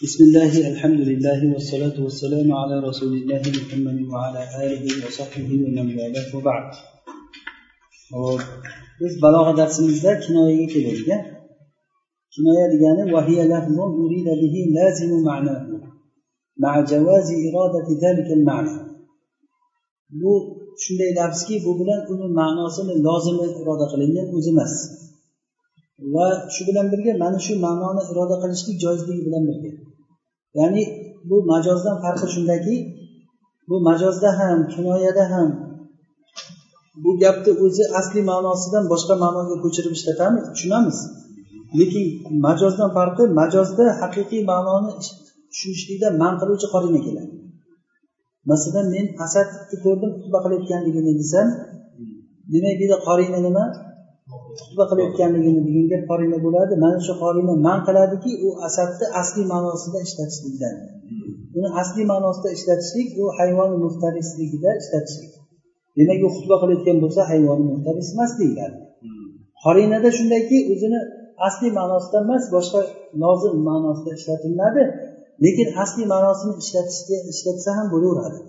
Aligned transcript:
بسم 0.00 0.24
الله 0.24 0.52
الحمد 0.72 1.00
لله 1.10 1.40
والصلاة 1.52 1.96
والسلام 2.04 2.48
على 2.60 2.76
رسول 2.88 3.12
الله 3.20 3.42
محمد 3.58 3.98
وعلى 4.12 4.42
آله 4.64 4.84
وصحبه 5.06 5.50
ومن 5.64 5.86
والاه 5.98 6.28
وبعد 6.36 6.66
biz 9.00 9.22
balog'a 9.22 9.56
darsimizda 9.56 10.20
kinoyaga 10.24 10.66
keldik 10.74 11.08
kinoya 12.34 12.66
degani 12.72 13.02
vahiya 13.14 13.44
lafzun 13.52 13.90
urida 14.04 14.34
bihi 14.42 14.60
lazimu 14.76 15.18
ma'nahu 15.28 15.74
مع 16.64 16.72
جواز 16.92 17.28
إرادة 17.48 17.88
ذلك 18.04 18.28
المعنى 18.38 18.74
bu 20.20 20.32
shunday 20.82 21.10
lafzki 21.20 21.54
bu 21.64 21.70
bilan 21.80 22.00
uni 22.12 22.26
ma'nosini 22.40 22.94
lozimi 23.06 23.46
iroda 23.60 23.86
qilingan 23.92 24.26
o'zi 24.36 24.50
emas 24.54 24.74
va 26.14 26.26
shu 26.54 26.62
bilan 26.68 26.86
birga 26.92 27.12
mana 27.22 27.38
shu 27.46 27.52
ma'noni 27.66 28.02
iroda 28.10 28.36
qilishlik 28.42 28.76
joizligi 28.84 29.22
bilan 29.26 29.42
birga 29.48 29.70
Ya'ni 30.59 30.83
bu 31.29 31.37
majozdan 31.51 31.97
farqi 32.03 32.27
shundaki 32.35 32.75
bu 33.69 33.75
majozda 33.87 34.29
ham 34.39 34.57
kinoyada 34.73 35.23
ham 35.33 35.49
bu 37.03 37.11
gapni 37.23 37.51
o'zi 37.65 37.83
asli 37.99 38.21
ma'nosidan 38.31 38.83
boshqa 38.91 39.13
ma'noga 39.23 39.55
ko'chirib 39.63 39.93
ishlatamiz 39.97 40.43
tushunamiz. 40.53 40.97
Lekin 41.79 42.05
majozdan 42.45 42.89
farqi 42.97 43.23
majozda 43.39 43.85
haqiqiy 44.01 44.41
ma'noni 44.51 44.91
tushunishlikda 45.51 46.07
man 46.21 46.33
qiluvchi 46.41 46.67
qorina 46.73 46.99
keladi. 47.05 47.33
Masalan 48.51 48.85
men 48.95 49.05
asadni 49.25 49.77
ko'rdim 49.85 50.11
xutba 50.19 50.39
qilayotganligini 50.43 51.13
desam 51.21 51.47
demak 52.53 52.75
bu 52.79 52.83
yerda 52.83 52.97
qorina 53.07 53.39
nima? 53.47 53.65
Xutba 54.59 54.83
qilayotganligini 54.91 55.61
deganga 55.67 55.97
qorina 56.09 56.37
bo'ladi. 56.45 56.73
Mana 56.83 56.99
shu 57.07 57.13
qorina 57.23 57.53
man 57.67 57.79
qiladiki 57.87 58.31
u 58.45 58.49
asadni 58.67 59.05
asliy 59.21 59.45
ma'nosida 59.53 59.99
ishlatishlikdan. 60.07 60.75
Uni 61.57 61.69
asliy 61.81 62.05
ma'nosida 62.13 62.49
ishlatishlik 62.57 63.09
u 63.21 63.23
hayvon 63.37 63.71
muftarisligida 63.83 64.71
ishlatishlik. 64.81 65.31
Demak 65.97 66.19
u 66.27 66.29
xutba 66.35 66.55
qilayotgan 66.61 66.97
bo'lsa 67.03 67.21
hayvon 67.31 67.59
muftaris 67.69 68.09
emas 68.15 68.31
deyiladi. 68.39 68.77
Qorinada 69.63 70.09
shundayki 70.17 70.57
o'zini 70.73 70.99
asliy 71.47 71.71
ma'nosida 71.79 72.17
emas 72.25 72.43
boshqa 72.55 72.79
lozim 73.23 73.55
ma'nosida 73.69 74.11
ishlatiladi. 74.19 74.83
Lekin 75.45 75.67
asliy 75.83 76.07
ma'nosini 76.13 76.53
ishlatishga 76.63 77.17
ishlatsa 77.33 77.69
ham 77.77 77.87
bo'laveradi. 77.93 78.39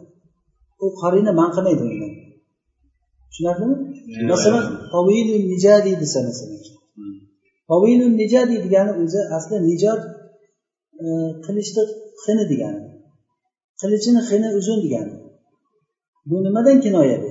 U 0.84 0.86
qorina 1.00 1.32
man 1.40 1.48
qilmaydi 1.54 1.82
uni 1.86 1.96
tushunarlimi? 3.32 3.76
Masalan 4.32 4.64
tovilun 4.92 5.42
nijadi 5.52 5.92
desa 6.02 6.20
masalan 6.28 6.60
tovilun 7.70 8.12
nijadi 8.22 8.54
degani 8.64 8.92
o'zi 9.02 9.20
asli 9.36 9.56
nijod 9.70 10.00
qilichni 11.44 11.82
xini 12.24 12.44
degani. 12.52 12.82
Qilichini 13.80 14.20
xini 14.28 14.48
uzun 14.58 14.78
degani. 14.84 15.14
Bu 16.28 16.36
nimadan 16.44 16.76
kinoya 16.84 17.16
bu? 17.22 17.30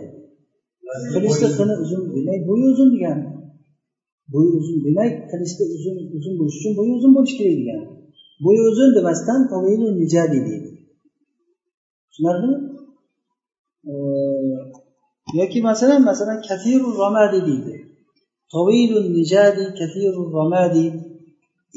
Qilichni 1.14 1.48
xini 1.58 1.74
uzun 1.84 2.02
demak 2.16 2.40
bo'yi 2.48 2.66
uzun 2.74 2.90
degani. 2.96 3.26
Bo'yi 4.34 4.52
uzun 4.60 4.78
demak 4.86 5.12
qilichni 5.32 5.64
uzun 5.76 5.96
uzun 6.18 6.34
bo'lishi 6.40 6.58
uchun 6.60 6.74
bo'yi 6.80 6.92
uzun 6.98 7.12
bo'lishi 7.16 7.36
kerak 7.40 7.56
degani. 7.62 7.86
Bo'yi 8.44 8.62
uzun 8.70 8.90
demasdan 8.98 9.40
tovilu 9.52 9.88
nijadi 10.02 10.40
deydi. 10.48 10.70
Tushunarlimi 12.10 12.58
yoki 15.40 15.60
masalan 15.70 16.02
masalan 16.10 16.40
kasiru 16.50 16.90
ramadi 17.02 17.40
deydi. 17.48 17.76
Tovilu 18.54 19.00
nijadi 19.18 19.66
kasiru 19.80 20.24
ramadi. 20.38 20.86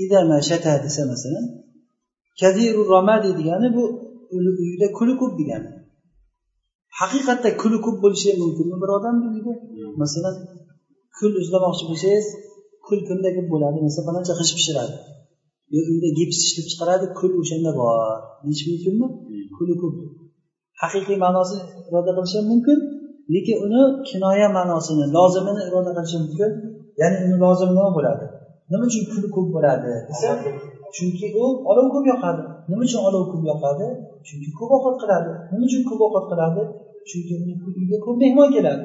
Ida 0.05 0.20
mashata 0.33 0.72
desa 0.84 1.02
masalan 1.12 1.44
kasiru 2.41 2.82
ramadi 2.94 3.30
degani 3.38 3.69
bu 3.77 3.84
uyda 4.36 4.88
kuli 4.98 5.14
ko'p 5.20 5.32
degani. 5.41 5.70
Haqiqatda 7.00 7.50
kuli 7.62 7.78
ko'p 7.84 7.97
bo'lishi 8.05 8.30
mumkinmi 8.42 8.77
bir 8.82 8.91
odamni 8.97 9.26
uyida 9.32 9.53
masalan 10.03 10.34
kul 11.16 11.32
izlamoqchi 11.43 11.84
bo'lsangiz 11.91 12.26
kul 12.87 13.00
kimda 13.09 13.31
ko'p 13.37 13.48
bo'ladi 13.54 13.78
masalan 13.87 14.06
faloncha 14.09 14.34
g'isht 14.38 14.54
pishiradi. 14.59 14.94
Yo 15.75 15.81
uyda 15.91 16.09
gips 16.19 16.38
ishlab 16.47 16.66
chiqaradi 16.70 17.06
kul 17.19 17.32
o'shanda 17.43 17.70
bor. 17.81 18.19
Deyish 18.44 18.62
mumkinmi? 18.70 19.06
Kuli 19.56 19.75
ko'p. 19.82 19.94
Haqiqiy 20.82 21.19
ma'nosini 21.25 21.62
iroda 21.88 22.10
qilish 22.16 22.34
ham 22.38 22.47
mumkin 22.53 22.78
lekin 23.33 23.57
uni 23.65 23.81
kinoya 24.09 24.49
ma'nosini 24.57 25.05
lozimini 25.17 25.62
iroda 25.69 25.91
qilishimiz 25.97 26.27
mumkin 26.29 26.51
ya'ni 27.01 27.17
uni 27.27 27.37
lozim 27.45 27.71
nima 27.77 27.91
bo'ladi? 27.97 28.25
Nima 28.71 28.85
uchun 28.91 29.05
kul 29.12 29.25
ko'p 29.35 29.49
bo'ladi 29.57 29.91
desa 30.09 30.31
chunki 30.97 31.27
u 31.43 31.45
olov 31.71 31.87
ko'p 31.95 32.05
yoqadi. 32.12 32.43
Nima 32.71 32.83
uchun 32.87 33.01
olov 33.09 33.25
ko'p 33.33 33.43
yoqadi? 33.53 33.87
Chunki 34.27 34.51
ko'p 34.59 34.71
ovqat 34.77 34.97
qiladi. 35.03 35.31
Nima 35.51 35.65
uchun 35.69 35.83
ko'p 35.89 36.01
ovqat 36.07 36.25
qiladi? 36.31 36.62
Chunki 37.09 37.33
uyga 37.81 37.99
ko'p 38.05 38.17
mehmon 38.23 38.49
keladi. 38.57 38.85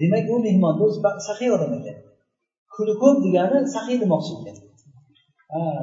Demak 0.00 0.24
u 0.32 0.34
mehmonni 0.46 0.82
o'zi 0.86 0.98
saxiy 1.26 1.50
odam 1.56 1.72
ekan. 1.78 1.96
Kuli 2.74 2.94
ko'p 3.02 3.16
degani 3.24 3.58
saxiy 3.74 3.96
demoqchi 4.02 4.32
ekan. 4.40 4.56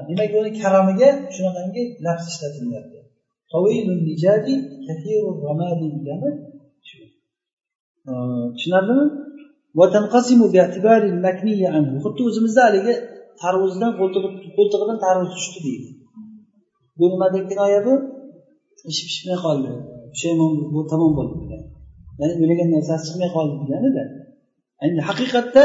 Demak 0.07 0.31
uni 0.39 0.51
karamiga 0.61 1.09
shunaqangi 1.35 1.83
lafz 2.05 2.25
ishlatilyapti 2.31 2.99
tushunarlimi? 8.55 9.05
Xuddi 12.03 12.21
o'zimizda 12.29 12.61
haligi 12.67 12.93
tarvuzdan 13.41 13.91
qo'ltig'idan 13.99 14.97
tarvuz 15.05 15.29
tushdi 15.35 15.59
deydi. 15.67 15.89
Bu 16.97 17.05
nimadan 17.11 17.43
kinoya 17.49 17.79
bu? 17.87 17.93
Ish 18.91 19.01
pishmay 19.07 19.37
qoldi. 19.45 19.69
Pushaymon 20.11 20.51
bu 20.73 20.79
tamom 20.91 21.11
bo'ldi 21.19 21.37
ya'ni 22.19 22.33
o'ylagan 22.41 22.69
narsasi 22.75 23.03
chiqmay 23.07 23.29
qoldi 23.35 23.55
deganida 23.61 24.03
endi 24.85 25.01
haqiqatda 25.09 25.63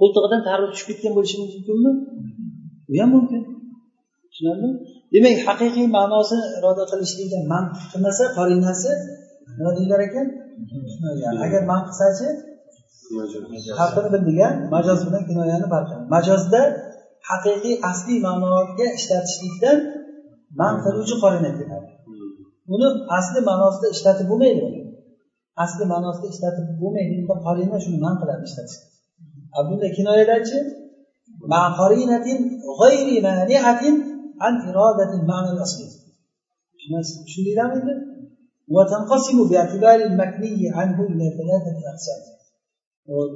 qo'ltig'idan 0.00 0.40
tarvuz 0.48 0.70
tushib 0.72 0.88
ketgan 0.90 1.12
bo'lishi 1.16 1.36
mumkinmi 1.42 1.92
u 2.90 2.92
ham 3.00 3.10
mumkin. 3.16 3.42
Tushunarlimi? 4.30 4.72
Demak 5.14 5.36
haqiqiy 5.48 5.86
ma'nosi 5.98 6.36
iroda 6.58 6.84
qilishlikda 6.90 7.38
man 7.52 7.64
qilmasa 7.90 8.24
qorinasi 8.36 8.90
nima 9.58 9.70
deyilar 9.78 10.00
ekan. 10.08 10.26
agar 11.44 11.62
man 11.70 11.80
qilsachi? 11.88 12.28
Farqini 13.78 14.08
bildik 14.14 14.38
a 14.46 14.48
majoz 14.74 15.00
bilan 15.06 15.22
kinoyani 15.28 15.66
farqi 15.72 15.94
majozda 16.14 16.60
haqiqiy 17.30 17.74
asliy 17.90 18.18
ma'noga 18.26 18.86
ishlatishlikdan 18.98 19.78
man 20.60 20.74
qiluvchi 20.84 21.14
qorin 21.22 21.44
aytiladi 21.50 21.88
uni 22.74 22.88
asli 23.18 23.40
ma'nosida 23.50 23.86
ishlatib 23.96 24.26
bo'lmaydi. 24.32 24.62
Asli 25.64 25.84
ma'nosida 25.92 26.26
ishlatib 26.34 26.66
bo'lmaydi. 26.82 27.12
Unda 27.22 27.34
qorina 27.46 27.76
shuni 27.84 27.98
man 28.06 28.14
qiladi 28.20 28.42
ishlatish 28.48 28.78
a 29.56 29.58
bunday 29.68 29.90
kinoyalarchi? 29.98 30.58
Shundaylarmi 37.32 37.76
endi? 37.80 37.94
وتنقسم 38.75 39.37
باعتبار 39.49 39.95
المكني 39.95 40.61
عنه 40.77 40.97
إلى 41.11 41.25
ثلاثة 41.37 41.75
أقسام 41.93 42.33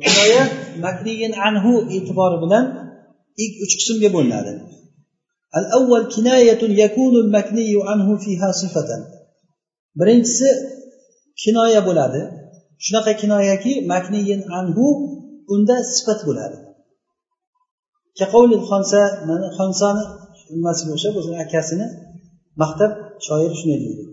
kinoya 0.03 0.43
makniyin 0.85 1.33
anhu 1.47 1.71
e'tibori 1.95 2.37
bilan 2.43 2.65
ilk 3.43 3.53
uch 3.63 3.73
qismga 3.79 4.09
bo'linadi 4.15 4.53
al 5.57 5.65
avval 5.77 6.05
kinoyatun 6.15 6.71
yakunu 6.83 7.17
al 7.25 7.29
makniyu 7.37 7.79
anhu 7.93 8.13
fiha 8.23 8.49
sifatan 8.61 9.01
birinchisi 9.99 10.49
kinoya 11.43 11.81
bo'ladi 11.87 12.21
shunaqa 12.85 13.11
kinoyaki 13.21 13.73
makniyin 13.93 14.41
anhu 14.59 14.85
unda 15.53 15.75
sifat 15.95 16.19
bo'ladi 16.27 16.57
xonsa 18.69 19.01
mana 19.29 19.47
xonsani 19.57 20.03
nimasiga 20.55 20.91
o'xshab 20.95 21.13
o'zini 21.19 21.37
akasini 21.45 21.87
maqtab 22.61 22.91
shoir 23.25 23.51
shunday 23.59 23.79
deydi 23.83 24.03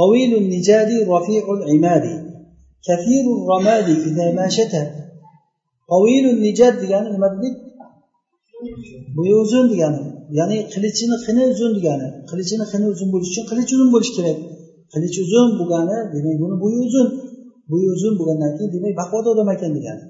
طويل 0.00 0.30
النجاد 0.42 0.90
رفيع 1.14 1.44
العماد 1.58 2.04
كثير 2.88 3.24
الرماد 3.36 3.86
إذا 4.08 4.26
ما 4.38 4.46
شتى 4.56 4.82
طويل 5.92 6.24
النجاد 6.34 6.74
degani 6.82 7.08
nima 7.14 7.28
dedik 7.34 7.54
bo'yi 9.16 9.34
uzun 9.44 9.64
degani 9.72 10.02
ya'ni 10.38 10.56
qilichini 10.72 11.16
xini 11.24 11.42
uzun 11.52 11.72
degani 11.78 12.08
qilichini 12.30 12.64
xini 12.72 12.86
uzun 12.92 13.08
bo'lishi 13.14 13.30
uchun 13.32 13.44
qilich 13.50 13.70
uzun 13.76 13.88
bo'lishi 13.94 14.12
kerak 14.18 14.38
qilich 14.92 15.16
uzun 15.24 15.48
bo'lgani 15.58 15.96
demak 16.12 16.36
buni 16.42 16.56
bo'yi 16.62 16.78
uzun 16.86 17.06
bo'yi 17.70 17.88
uzun 17.96 18.14
bo'lgandan 18.18 18.50
keyin 18.56 18.70
demak 18.74 18.94
baquvvat 19.00 19.26
odam 19.32 19.48
ekan 19.54 19.70
degani 19.76 20.04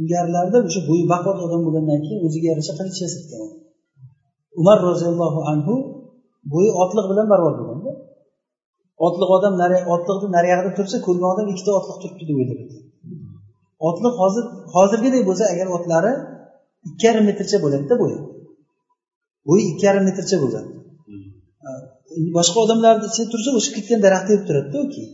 ilgarilarda 0.00 0.58
o'sha 0.68 0.80
bo'yi 0.88 1.04
baquvvat 1.12 1.40
odam 1.46 1.60
bo'lgandan 1.66 2.00
keyin 2.04 2.20
o'ziga 2.26 2.46
yarasha 2.52 2.72
qilich 2.78 2.98
yasatgan 3.04 3.40
umar 4.60 4.78
roziyallohu 4.88 5.40
anhu 5.52 5.74
bo'yi 6.52 6.70
otliq 6.82 7.06
bilan 7.10 7.26
barobar 7.32 7.54
bo'lganda 7.60 7.77
otliq 9.05 9.29
odam 9.37 9.53
otliqni 9.95 10.29
nariyog'ida 10.37 10.71
tursa 10.79 10.97
ko'rgan 11.05 11.27
odam 11.33 11.47
ikkita 11.53 11.71
otliq 11.79 11.97
turibdi 12.01 12.23
deb 12.29 12.37
o'ylaydi 12.41 12.77
otliq 13.89 14.13
hozir 14.21 14.43
hozirgidek 14.75 15.23
bo'lsa 15.29 15.43
agar 15.53 15.67
otlari 15.77 16.11
ikki 16.89 17.03
yarim 17.07 17.25
metrcha 17.29 17.57
bo'ladida 17.63 17.95
bo'yi. 18.03 18.19
Bo'yi 19.47 19.63
ikki 19.71 19.83
yarim 19.89 20.03
metrcha 20.09 20.37
bo'ladi 20.43 20.69
boshqa 22.37 22.57
odamlarni 22.65 23.05
ichida 23.09 23.27
tursa 23.33 23.49
o'sib 23.59 23.73
ketgan 23.77 23.99
daraxt 24.05 24.27
deb 24.31 24.41
turadida 24.47 24.77
u 24.83 24.87
keyin 24.93 25.11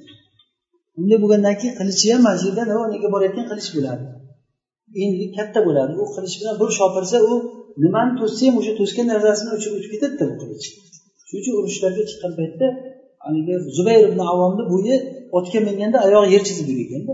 unday 1.01 1.17
bo'lgandan 1.23 1.55
keyin 1.61 1.75
qilichi 1.79 2.05
ham 2.13 2.21
mana 2.25 2.37
shu 2.41 2.45
yerda 2.49 2.63
nega 2.93 3.07
borayotgan 3.15 3.45
qilich 3.51 3.69
bo'ladi. 3.77 4.03
Enlik 5.03 5.31
katta 5.37 5.59
bo'ladi. 5.67 5.91
U 6.01 6.05
qilich 6.15 6.35
bilan 6.39 6.55
bir 6.61 6.69
shopirsa 6.79 7.17
u 7.31 7.33
nimani 7.83 8.13
to'ssa 8.19 8.43
ham 8.47 8.55
o'sha 8.59 8.73
to'sgan 8.79 9.05
narsasini 9.11 9.51
uchib 9.57 9.71
o'tib 9.77 9.91
ketadida 9.93 10.25
bu 10.31 10.35
qilich. 10.41 10.65
Shuning 11.27 11.41
uchun 11.41 11.53
urushlarga 11.59 12.03
chiqqan 12.09 12.31
paytda 12.39 12.67
haligi 13.25 13.53
zubayr 13.77 14.03
ibn 14.09 14.19
avomni 14.33 14.63
bo'yi 14.73 14.95
otga 15.37 15.59
minganda 15.67 15.97
oyog'i 16.07 16.29
yer 16.35 16.43
chizib 16.47 16.67
yurganda 16.73 17.13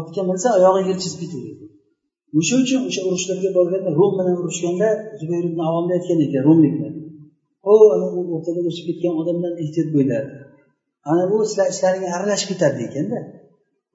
otga 0.00 0.22
minsa 0.30 0.48
oyog'i 0.58 0.82
yer 0.90 0.98
chizib 1.02 1.18
ketavergan 1.22 1.70
o'sha 2.36 2.54
uchun 2.62 2.80
o'sha 2.88 3.00
urushlarga 3.08 3.50
borganda 3.58 3.90
rum 3.98 4.12
bilan 4.18 4.36
urushganda 4.42 4.88
zubayr 5.20 5.44
ibn 5.50 5.60
avomni 5.68 5.92
aytgan 5.98 6.18
ekan 6.26 6.42
rumliklar. 6.48 6.92
O 7.70 7.72
o'rtada 8.34 8.60
o'sib 8.70 8.84
ketgan 8.88 9.14
odamdan 9.20 9.54
ehtiyot 9.62 9.88
bo'linglar 9.94 10.24
ana 11.10 11.24
bu 11.30 11.36
sizlar 11.50 11.66
ishlaringga 11.74 12.08
aralashib 12.16 12.48
ketadi 12.52 12.80
ekanda 12.88 13.18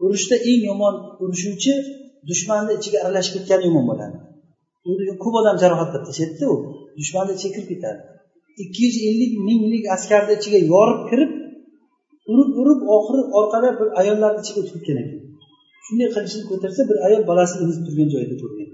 urushda 0.06 0.36
eng 0.50 0.62
yomon 0.70 0.96
urushuvchi 1.24 1.74
dushmanni 2.30 2.72
ichiga 2.80 2.98
aralashib 3.04 3.34
ketgani 3.38 3.64
yomon 3.70 3.86
bo'ladi. 3.90 4.18
Ko'p 5.24 5.36
odam 5.42 5.56
jarohatlab 5.64 6.04
tashlaydida 6.08 6.46
u 6.54 6.56
dushmanni 7.00 7.32
ichiga 7.38 7.54
kirib 7.56 7.70
ketadi 7.74 8.02
ikki 8.64 8.80
yuz 8.86 8.98
ellik 9.10 9.34
minglik 9.48 9.86
askarni 9.96 10.34
ichiga 10.40 10.60
yorib 10.74 11.02
kirib 11.10 11.32
urib 12.32 12.50
urib 12.62 12.82
oxiri 12.96 13.22
orqada 13.40 13.70
bir 13.80 13.88
ayollarni 14.02 14.40
ichiga 14.44 14.60
o'tib 14.64 14.76
ketgan 14.78 14.98
ekan. 15.04 15.20
Shunday 15.86 16.10
qilichni 16.16 16.44
ko'tarsa 16.52 16.82
bir 16.90 16.98
ayol 17.08 17.24
bolasini 17.30 17.62
emizib 17.66 17.84
turgan 17.88 18.10
joyida 18.14 18.36
ko'rgan. 18.42 18.70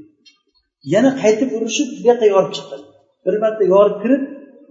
Yana 0.93 1.11
qaytib 1.21 1.49
urishib 1.57 1.87
bu 1.95 2.01
yoqqa 2.09 2.27
yorib 2.33 2.51
chiqqan 2.57 2.81
bir 3.25 3.35
marta 3.43 3.63
yorib 3.73 3.97
kirib 4.03 4.21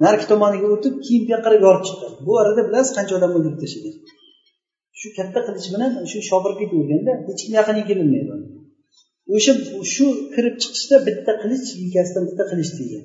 narigi 0.04 0.26
tomoniga 0.32 0.68
o'tib 0.74 0.94
keyin 1.04 1.22
bu 1.26 1.30
yoqqa 1.34 1.46
qarab 1.46 1.60
yorib 1.66 1.82
chiqqan 1.88 2.12
bu 2.26 2.32
orada 2.42 2.62
bilasiz 2.68 2.92
qancha 2.98 3.14
odam 3.18 3.32
o'ldirib 3.36 3.58
tashlagan. 3.62 3.96
Shu 5.00 5.08
katta 5.18 5.40
qilich 5.46 5.68
bilan 5.74 5.90
shu 6.10 6.18
shogird 6.30 6.56
ketaverganda 6.60 7.12
hech 7.28 7.40
kim 7.44 7.52
yaqiniga 7.60 7.86
kelolmaydi 7.90 8.34
o'sha 9.36 9.52
shu 9.94 10.06
kirib 10.34 10.54
chiqishda 10.62 10.96
bitta 11.08 11.32
qilich 11.42 11.66
yelkasidan 11.80 12.24
bitta 12.28 12.44
qilich 12.50 12.70
tegan 12.78 13.04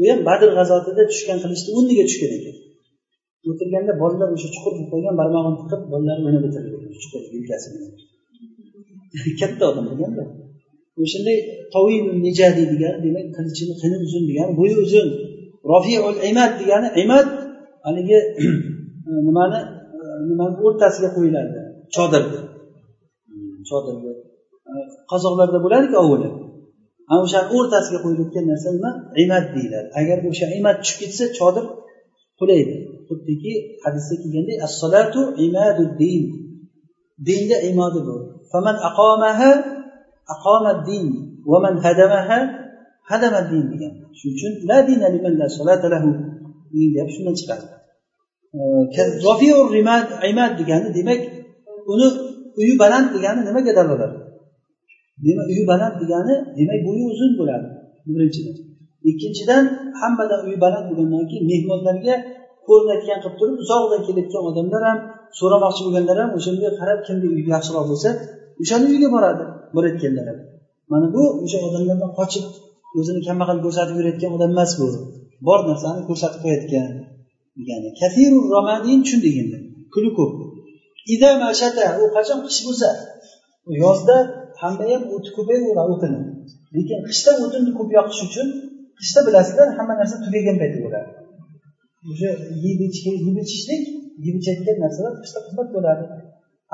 u 0.00 0.02
ham 0.10 0.20
badr 0.28 0.48
g'azotida 0.58 1.02
tushgan 1.10 1.38
qilichni 1.42 1.70
o'rniga 1.78 2.04
tushgan 2.08 2.32
ekan. 2.38 2.56
O'tirganda 3.50 3.92
bolalar 4.02 4.28
o'sha 4.36 4.48
chuqur 4.54 4.72
qo'ygan 4.92 5.14
barmog'ini 5.20 5.56
tiqib 5.62 5.82
bolalar 5.92 6.16
o'ynab 6.26 6.44
o'tirgan 6.48 6.92
chuqur 7.02 7.22
yelkasi 7.36 7.66
bilan 7.74 7.90
katta 9.40 9.64
odam 9.70 9.84
bo'lganda 9.90 10.22
o'shanday 11.02 11.38
tovil 11.74 12.04
nija 12.26 12.48
deydigan 12.58 12.94
demak 13.04 13.26
qilichini 13.36 13.74
qini 13.82 13.96
uzun 14.06 14.22
degani 14.30 14.52
bo'yi 14.60 14.74
uzun. 14.84 15.08
Rofiul 15.72 16.16
imat 16.30 16.52
degani 16.60 16.88
imat 17.02 17.28
haligi 17.86 18.18
nimani 19.28 19.60
nimani 20.28 20.54
o'rtasiga 20.66 21.08
qo'yiladi? 21.16 21.58
Chodirni 21.94 22.40
chodirni 23.68 24.12
qozoqlarda 25.10 25.58
bo'ladiku 25.64 25.96
ovuli. 26.04 26.28
mana 27.08 27.20
o'shani 27.26 27.48
o'rtasiga 27.56 27.98
qo'yilayotgan 28.04 28.44
narsa 28.50 28.68
nima? 28.76 28.90
Imat 29.24 29.46
deyiladi. 29.54 29.88
Agar 30.00 30.18
o'sha 30.30 30.46
imat 30.58 30.76
tushib 30.82 30.98
ketsa 31.02 31.24
chodir 31.38 31.64
qulaydi 32.40 32.74
xuddiki 33.08 33.52
hadisda 33.84 34.14
kelgandek 34.22 34.58
assolatu 34.66 35.20
imadu 35.46 35.84
din. 36.00 36.22
Dinni 37.26 37.56
imodi 37.70 38.00
bu. 38.06 38.16
Faman 38.52 38.76
aqomaha 38.88 39.50
aqoma 40.34 40.72
din. 40.88 41.06
Va 41.50 41.58
man 41.64 41.74
hadamaha 41.84 42.38
hadama 43.10 43.40
din 43.50 43.64
degan. 43.72 43.92
Shuning 44.18 44.36
uchun 44.36 44.52
la 44.68 44.78
dina 44.88 45.06
liman 45.14 45.34
la 45.40 45.46
solata 45.58 45.88
lahu. 45.94 46.10
Deyap 46.72 47.08
shundan 47.14 47.34
chiqadi. 47.40 47.66
Imad 50.30 50.52
degani 50.60 50.88
demak 50.96 51.20
uni 51.92 52.06
uyi 52.60 52.74
baland 52.82 53.08
degani 53.14 53.40
nimaga 53.48 53.72
dalolat? 53.78 54.12
Demak 55.24 55.48
uyi 55.52 55.64
baland 55.72 55.94
degani 56.02 56.34
demak 56.58 56.80
bo'yi 56.86 57.02
uzun 57.12 57.32
bo'ladi. 57.40 57.66
Birinchidan. 58.14 58.56
Ikkinchidan 59.10 59.64
hammadan 60.00 60.40
uyi 60.46 60.58
baland 60.64 60.86
bo'lgandan 60.88 61.24
keyin 61.30 61.44
mehmonlarga 61.52 62.14
ko'rinayotgan 62.68 63.18
qilib 63.22 63.36
turib 63.40 63.56
uzoqdan 63.64 64.00
kelayotgan 64.06 64.42
odamlar 64.50 64.82
ham 64.88 64.98
so'ramoqchi 65.38 65.82
bo'lganlar 65.86 66.16
ham 66.22 66.30
o'shanday 66.38 66.70
qarab 66.80 66.98
kimni 67.06 67.26
uyi 67.34 67.42
yaxshiroq 67.54 67.84
bo'lsa 67.90 68.08
o'shani 68.62 68.84
uyiga 68.90 69.08
boradi 69.16 69.44
borayotganlar 69.76 70.26
ham. 70.30 70.38
Mana 70.92 71.06
bu 71.14 71.22
o'sha 71.44 71.58
odamlardan 71.68 72.12
qochib 72.18 72.44
o'zini 72.98 73.20
kambag'al 73.28 73.58
ko'rsatib 73.64 73.96
yurayotgan 73.98 74.30
odam 74.36 74.50
emas 74.54 74.72
bu. 74.80 74.86
Bor 75.46 75.60
narsani 75.70 76.00
ko'rsatib 76.08 76.40
qo'yayotgan 76.44 76.90
degani. 77.58 77.88
Kafiru 78.00 78.38
romadin 78.54 79.00
shunday 79.10 79.34
endi 79.42 79.58
puli 79.92 80.10
ko'p. 80.18 80.32
U 82.02 82.06
qachon 82.16 82.38
qish 82.46 82.60
bo'lsa 82.66 82.88
yozda 83.82 84.16
hammayam 84.62 85.02
o'ti 85.14 85.30
ko'payaveradi 85.36 85.90
o'tini 85.94 86.20
lekin 86.76 86.98
qishda 87.08 87.32
o'tinni 87.44 87.72
ko'p 87.78 87.90
yoqish 87.98 88.20
uchun. 88.28 88.48
Qishda 89.00 89.20
bilasizlar 89.26 89.68
hamma 89.78 89.94
narsa 90.00 90.16
tugagan 90.24 90.56
paytda 90.62 90.80
bo'ladi 90.86 91.10
уже 92.10 92.28
yeb 92.64 92.80
ichishlik 92.88 93.82
yeb 94.24 94.36
ichadigan 94.40 94.76
narsalar 94.84 95.12
qishda 95.22 95.40
qimmat 95.46 95.68
bo'ladi. 95.76 96.04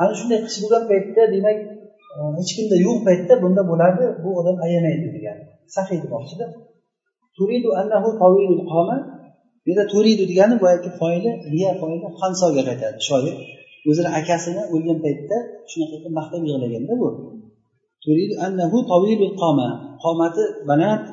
Ana 0.03 0.13
shunday 0.19 0.39
qish 0.47 0.59
bo'lgan 0.63 0.85
paytda 0.91 1.23
demak 1.35 1.57
e, 2.19 2.21
hech 2.39 2.53
kimda 2.57 2.77
yo'q 2.87 2.99
paytda 3.09 3.35
bunda 3.43 3.63
bo'ladi 3.71 4.05
bu 4.23 4.31
odam 4.41 4.57
ayamaydi 4.67 5.09
degani 5.17 5.43
sahiy 5.77 5.99
demoqchida. 6.05 6.47
Turidu 7.37 7.71
annahu 7.81 8.09
tawilul 8.23 8.63
qoma. 8.73 8.97
Bu 9.63 9.67
yerda 9.71 9.85
turidu 9.93 10.25
degani 10.31 10.55
boyagi 10.63 10.91
foyili 11.01 11.31
riya 11.53 11.71
foyili 11.81 12.07
hansoga 12.21 12.63
qaytadi. 12.69 12.99
Shoir 13.09 13.35
o'zini 13.91 14.11
akasini 14.21 14.63
o'lgan 14.75 14.99
paytda 15.05 15.37
shunaqa 15.71 15.97
qilib 16.03 16.15
maqtab 16.19 16.43
yig'laganda 16.49 16.95
bu. 17.03 17.09
Annahu 18.47 18.79
tawilul 18.93 19.35
qoma 19.43 19.69
qomati 20.05 20.45
baland 20.69 21.05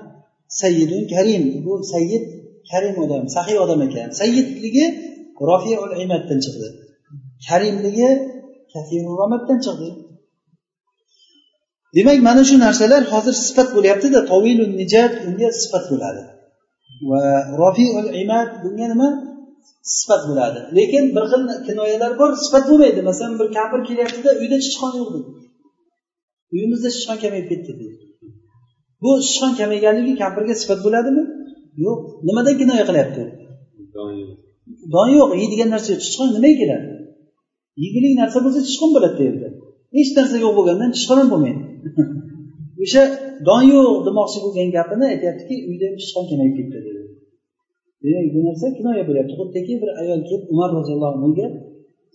sayyidun 0.61 1.03
karim 1.13 1.43
bu 1.65 1.73
sayyid 1.93 2.23
karim 2.71 2.95
odam 3.03 3.23
sahiy 3.35 3.57
odam 3.65 3.79
ekan 3.88 4.09
sayyidligi 4.19 4.85
rofiul 5.49 5.93
imatdan 6.03 6.39
chiqdi 6.45 6.67
karimligi 7.47 8.09
kafiruramatdan 8.73 9.59
chiqdi 9.65 9.89
demak 11.95 12.17
mana 12.27 12.43
shu 12.49 12.55
narsalar 12.65 13.01
hozir 13.13 13.35
sifat 13.47 13.69
bo'lyaptida 13.75 14.19
tovilun 14.31 14.71
nijat 14.81 15.13
unga 15.27 15.49
sifat 15.61 15.85
bo'ladi 15.91 16.21
va 17.09 17.23
rofiul 17.61 18.09
imat 18.23 18.49
bunga 18.63 18.88
nima 18.93 19.09
sifat 19.98 20.21
bo'ladi 20.29 20.60
lekin 20.77 21.03
bir 21.15 21.24
xil 21.31 21.41
kinoyalar 21.67 22.12
bor 22.19 22.29
sifat 22.45 22.63
bo'lmaydi 22.69 23.01
masalan 23.10 23.33
bir 23.39 23.48
kampir 23.57 23.79
kelyaptida 23.89 24.29
uyda 24.41 24.57
chichqon 24.65 24.91
yo'q 25.00 25.10
deydi 25.13 25.40
uyimizda 26.53 26.89
sichqon 26.96 27.17
kamayib 27.24 27.48
ketdi 27.51 27.72
deydi 27.81 28.05
bu 29.03 29.10
sichqon 29.27 29.53
kamayganligi 29.60 30.13
kampirga 30.24 30.55
sifat 30.62 30.79
bo'ladimi? 30.86 31.24
Yo'q. 31.86 32.00
Nimadan 32.27 32.55
kinoya 32.62 32.84
qilyapti 32.89 33.24
don 34.93 35.08
yo'q. 35.17 35.29
Yeydigan 35.41 35.70
narsa 35.74 35.88
yo'q. 35.93 36.01
Sichqon 36.08 36.27
nimaga 36.36 36.55
keladi? 36.62 36.88
Yegulik 37.84 38.13
narsa 38.22 38.38
bo'lsa 38.46 38.60
sichqon 38.67 38.89
bo'ladi 38.96 39.15
bu 39.20 39.24
yerda 39.27 39.48
hech 39.98 40.12
narsa 40.17 40.36
yo'q 40.43 40.53
bo'lgandan 40.58 40.89
sichqon 40.98 41.17
ham 41.22 41.29
bo'lmaydi. 41.34 41.63
O'sha 42.84 43.03
don 43.48 43.63
yo'q 43.74 43.88
demoqchi 44.08 44.39
bo'lgan 44.46 44.70
gapini 44.77 45.05
aytyaptiki 45.13 45.55
uyda 45.70 45.88
sichqon 46.03 46.25
kamayib 46.31 46.53
ketdi 46.60 46.77
dedi. 46.88 47.01
Demak 48.03 48.27
bu 48.36 48.39
narsa 48.48 48.65
kinoya 48.77 49.03
bo'lyapti. 49.10 49.34
Xuddiki 49.39 49.74
bir 49.81 49.89
ayol 50.01 50.22
kelib 50.29 50.43
umar 50.53 50.70
roziyallohu 50.77 51.13
anhuga 51.17 51.48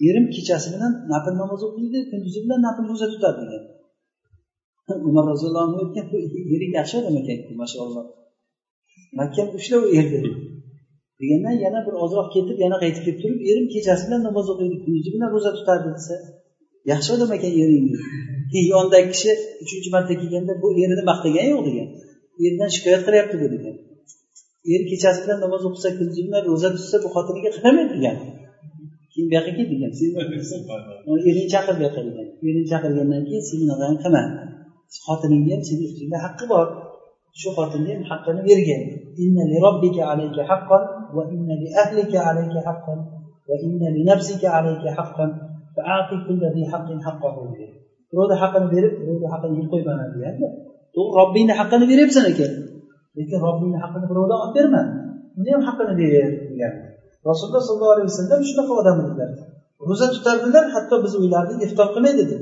erim 0.08 0.26
kechasi 0.34 0.68
bilan 0.74 0.92
nafl 1.12 1.34
namoz 1.42 1.60
o'qiydi 1.68 1.98
kunduzi 2.10 2.38
bilan 2.44 2.60
nafl 2.66 2.82
ro'za 2.90 3.06
tutadi 3.14 3.42
degan 3.42 3.64
umar 5.10 5.24
roziyallohu 5.32 5.64
anhu 5.66 5.78
aytgan 5.84 6.06
bu 6.12 6.16
ering 6.54 6.72
yaxshi 6.78 6.94
odam 7.00 7.14
ekan? 7.20 7.38
mashaalloh 7.62 8.04
makkani 9.18 9.50
ushlab 9.58 9.80
u 9.86 9.88
erda 10.00 10.18
degandan 11.20 11.56
yana 11.64 11.78
bir 11.86 11.94
ozroq 12.04 12.28
ketib 12.34 12.56
yana 12.64 12.76
qaytib 12.82 13.02
kelib 13.06 13.18
turib 13.22 13.40
erim 13.50 13.66
kechasi 13.74 14.02
bilan 14.06 14.22
namoz 14.28 14.46
o'qiydi 14.52 14.76
kunduzi 14.84 15.08
bilan 15.14 15.28
ro'za 15.34 15.50
tutardi 15.58 15.88
desa 15.96 16.16
yaxshi 16.90 17.10
odam 17.16 17.30
ekan 17.36 17.52
ering 17.62 17.86
keyin 18.50 18.68
yonidagi 18.74 19.08
kishi 19.14 19.32
uchinchi 19.64 19.88
marta 19.94 20.12
kelganda 20.20 20.52
bu 20.62 20.68
erini 20.82 21.04
maqtagani 21.10 21.50
yo'q 21.54 21.62
degan. 21.68 21.88
Eridan 22.44 22.70
shikoyat 22.74 23.02
qilyapti 23.06 23.36
bu 23.42 23.46
degan. 23.54 23.76
Er 24.72 24.82
kechasi 24.90 25.18
bilan 25.24 25.38
namoz 25.44 25.62
o'qisa 25.68 25.88
kunduzi 25.98 26.22
bilan 26.26 26.42
ro'za 26.50 26.68
tutsa 26.76 26.96
bu 27.04 27.08
xotiniga 27.14 27.50
qaramaydi 27.56 27.92
degan. 27.96 28.16
Keyin 29.12 29.26
bu 29.30 29.32
yoqqa 29.36 29.52
kel 29.56 29.66
degan. 29.72 29.90
Eringni 31.28 31.46
chaqir 31.54 31.74
bu 31.78 31.82
yoqqa 31.86 32.00
degan. 32.08 32.26
Erini 32.48 32.66
chaqirgandan 32.72 33.22
keyin 33.28 33.42
sen 33.48 33.56
bunaqani 33.62 33.96
qilma 34.04 34.22
xotiningni 35.06 35.50
ham 35.54 35.62
seni 35.68 35.84
ustingda 35.88 36.18
haqqi 36.24 36.44
bor. 36.52 36.66
Shu 37.40 37.48
xotinni 37.56 37.90
ham 37.94 38.04
haqqini 38.10 38.42
bergin. 38.48 38.82
Inna 39.24 39.44
li 39.50 39.56
robbika 39.66 40.02
alayka 40.12 40.42
haqqan 40.50 40.82
va 41.16 41.22
inna 41.34 41.54
li 41.62 41.68
ahlika 41.82 42.18
alayka 42.30 42.60
haqqan 42.68 42.98
va 43.48 43.54
inna 43.66 43.88
li 43.96 44.02
nafsika 44.10 44.48
alayka 44.58 44.90
haqqan. 44.98 45.30
Fa'ati 45.76 46.16
kulli 46.26 46.48
zi 46.56 46.62
haqqin 46.72 46.98
haqqahu. 47.06 47.42
Birovni 48.10 48.36
haqqini 48.42 48.66
berib 48.74 48.92
birovni 49.00 49.28
haqqini 49.32 49.54
yeb 49.60 49.68
qo'yma 49.72 49.92
deganda 50.14 50.48
to'g'ri 50.94 51.12
robbingni 51.20 51.54
haqqini 51.60 51.84
beryapsan 51.90 52.24
ekan. 52.32 52.52
Lekin 53.16 53.38
robbingni 53.46 53.78
haqqini 53.84 54.06
birovdan 54.10 54.38
olib 54.44 54.54
berma. 54.58 54.82
Uni 55.38 55.50
ham 55.54 55.62
haqqini 55.68 55.94
ber 56.00 56.24
degan 56.52 56.74
rasululloh 57.28 57.62
sollallohu 57.68 57.94
alayhi 57.96 58.08
vasallam 58.12 58.40
shunaqa 58.50 58.72
odam 58.80 58.96
edilar. 59.04 59.30
Ro'za 59.88 60.06
tutardilar 60.14 60.64
hatto 60.74 60.96
biz 61.04 61.12
o'ylardik 61.20 61.58
iftor 61.66 61.88
qilmaydi 61.94 62.22
dedi. 62.30 62.36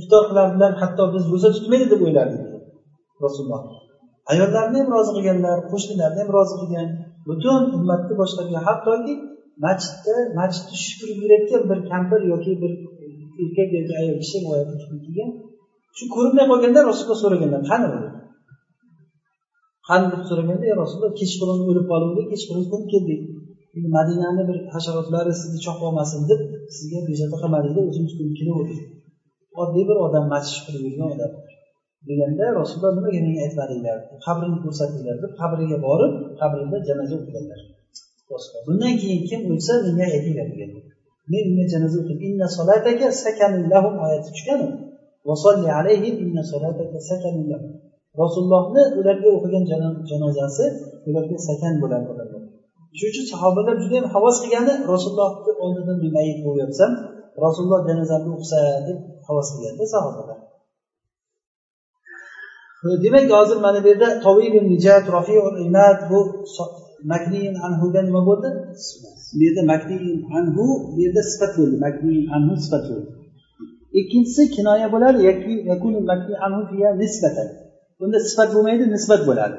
Iftor 0.00 0.22
qilardilar 0.30 0.72
hatto 0.82 1.04
biz 1.14 1.24
ro'za 1.32 1.50
tutmaydi 1.56 1.86
deb 1.92 2.00
o'ylardik. 2.06 2.42
Rasululloh. 3.24 3.62
Ayollarni 4.32 4.76
ham 4.80 4.88
rozi 4.94 5.10
qilganlar 5.16 5.58
qo'shnilarni 5.70 6.18
ham 6.22 6.30
rozi 6.36 6.54
qilgan 6.60 6.88
butun 7.28 7.62
ummatni 7.76 8.14
boshqargan 8.20 8.62
hattoki 8.68 9.14
masjidda 9.64 10.14
masjidni 10.38 10.76
shukur 10.86 11.08
yurayotgan 11.20 11.62
bir 11.70 11.78
kampir 11.90 12.20
yoki 12.32 12.52
bir 12.62 12.72
erkak 13.42 13.68
yoki 13.76 13.92
ayol 14.00 14.16
kishi 14.22 14.38
kelgan. 15.06 15.30
Shu 15.96 16.04
ko'rinmay 16.14 16.46
qolganda 16.52 16.80
rasululloh 16.88 17.20
so'raganlar 17.24 17.62
qani 17.70 17.88
qani? 19.88 20.06
deb 20.12 20.22
so'raganda 20.30 20.64
ey 20.70 20.74
rasululloh 20.82 21.12
kechqurun 21.20 21.60
o'lib 21.70 21.86
qoluvdik 21.92 22.26
kechqurun 22.32 22.64
ko'rib 22.72 22.88
keldik. 22.94 23.20
Madinani 23.96 24.42
bir 24.48 24.56
hasharotlari 24.74 25.32
sizni 25.40 25.58
cho'qib 25.66 25.84
olmasin 25.88 26.20
deb 26.30 26.40
sizga 26.76 26.98
bezovta 27.08 27.36
qilmadik 27.42 27.72
deb 27.76 27.84
o'zimiz 27.90 28.12
ko'rib 28.18 28.34
kelaverdik 28.40 28.80
oddiy 29.62 29.84
bir 29.90 29.96
odam 30.06 30.24
masjid 30.34 30.60
qilib 30.66 30.82
yurgan 30.86 31.08
odam. 31.14 31.32
Deganda 32.08 32.44
rasululloh 32.60 32.92
nimaga 32.98 33.20
menga 33.26 33.40
aytmadinglar 33.46 33.96
qabrini 34.26 34.58
ko'rsatinglar 34.64 35.16
deb 35.24 35.32
qabriga 35.40 35.78
borib 35.86 36.12
qabrida 36.40 36.78
janoza 36.88 37.14
o'qiganlar. 37.20 37.60
Bundan 38.66 38.94
keyin 39.02 39.20
kim 39.28 39.40
o'lsa 39.52 39.72
menga 39.86 40.06
aytinglar 40.16 40.46
degan. 40.52 40.70
Men 41.32 41.42
unga 41.50 41.64
janoza 41.72 41.96
o'qib 42.02 42.18
inna 42.28 42.46
solataka 42.58 43.06
sakanun 43.24 43.64
lahum 43.72 43.94
oyati 44.04 44.28
tushgan 44.34 44.60
rasulullohni 48.18 48.82
ularga 49.00 49.28
o'qigan 49.36 49.64
janozasi 50.10 50.64
ularga 51.08 51.36
sakan 51.48 51.74
bo'ladi 51.82 52.06
shuning 52.98 53.12
uchun 53.12 53.26
sahobalar 53.32 53.74
juda 53.82 53.94
yam 53.98 54.06
havas 54.14 54.36
qilgani 54.42 54.74
rasulullohni 54.92 55.52
oldidan 55.64 55.98
mayit 56.16 56.38
bo'lyapsam 56.46 56.90
rasululloh 57.44 57.80
janozamni 57.88 58.30
o'qisa 58.36 58.60
deb 58.86 58.98
havas 59.30 59.48
qilganda 59.54 59.86
sahobalar 59.94 60.40
demak 63.04 63.30
hozir 63.30 63.56
mana 63.66 63.84
bu 63.84 63.88
yerda 63.88 64.08
bu 66.10 66.18
makniin 67.12 67.54
anhuga 67.66 68.00
nima 68.02 68.26
bo'ldi? 68.28 68.48
Bu 69.36 69.42
yerda 69.46 69.62
makniin 69.72 70.16
anhu 70.38 70.66
bu 70.96 71.00
yerda 71.02 71.22
sifat 71.32 71.52
bo'ldi. 71.58 71.76
Makniin 71.86 72.24
anhu 72.36 72.54
sifat 72.64 72.84
bo'ldi. 72.90 73.10
Ikkinchisi 74.00 74.42
kinoya 74.54 74.88
bo'ladi 74.94 75.18
yoki 75.28 75.54
anhu 76.46 76.60
nisbatan. 77.02 77.48
Bunda 78.00 78.18
sifat 78.28 78.48
bo'lmaydi 78.54 78.84
nisbat 78.94 79.22
bo'ladi. 79.28 79.56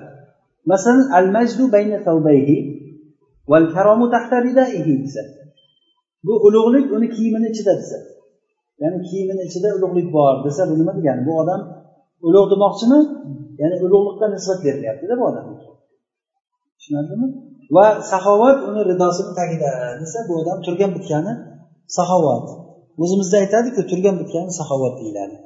Masalan 0.71 1.05
al 1.17 1.27
majdu 1.35 1.63
bayna 1.75 1.97
tavbayhi 2.07 2.57
val 3.51 3.65
karomu 3.75 4.05
tahta 4.13 4.37
ridaihi 4.47 4.93
desa. 5.03 5.23
Bu 6.25 6.33
ulug'lik 6.47 6.85
uni 6.95 7.07
kiyimini 7.15 7.47
ichida 7.51 7.73
desa. 7.81 7.97
ya'ni 8.82 8.99
kiyimini 9.08 9.42
ichida 9.49 9.68
ulug'lik 9.76 10.08
bor 10.16 10.35
desa 10.46 10.62
bu 10.68 10.75
nima 10.80 10.92
degani 10.99 11.23
bu 11.28 11.32
odam 11.42 11.61
ulug' 12.26 12.49
demoqchimi 12.52 12.99
ya'ni 13.61 13.76
ulug'liqqa 13.85 14.26
nisbat 14.35 14.58
berilyaptida 14.66 15.14
bu 15.20 15.25
odamga 15.30 15.54
tushunarlimi 16.78 17.26
va 17.76 17.87
saxovat 18.11 18.58
uni 18.68 18.80
ridosini 18.90 19.32
tagida 19.38 19.70
desa 20.02 20.18
bu 20.28 20.32
odam 20.40 20.58
turgan 20.66 20.90
bitgani 20.96 21.32
saxovat 21.96 22.46
o'zimizda 23.02 23.37
aytadiku 23.42 23.80
turgan 23.90 24.14
bitgani 24.20 24.50
saxovat 24.58 24.94
deyiladi 25.02 25.38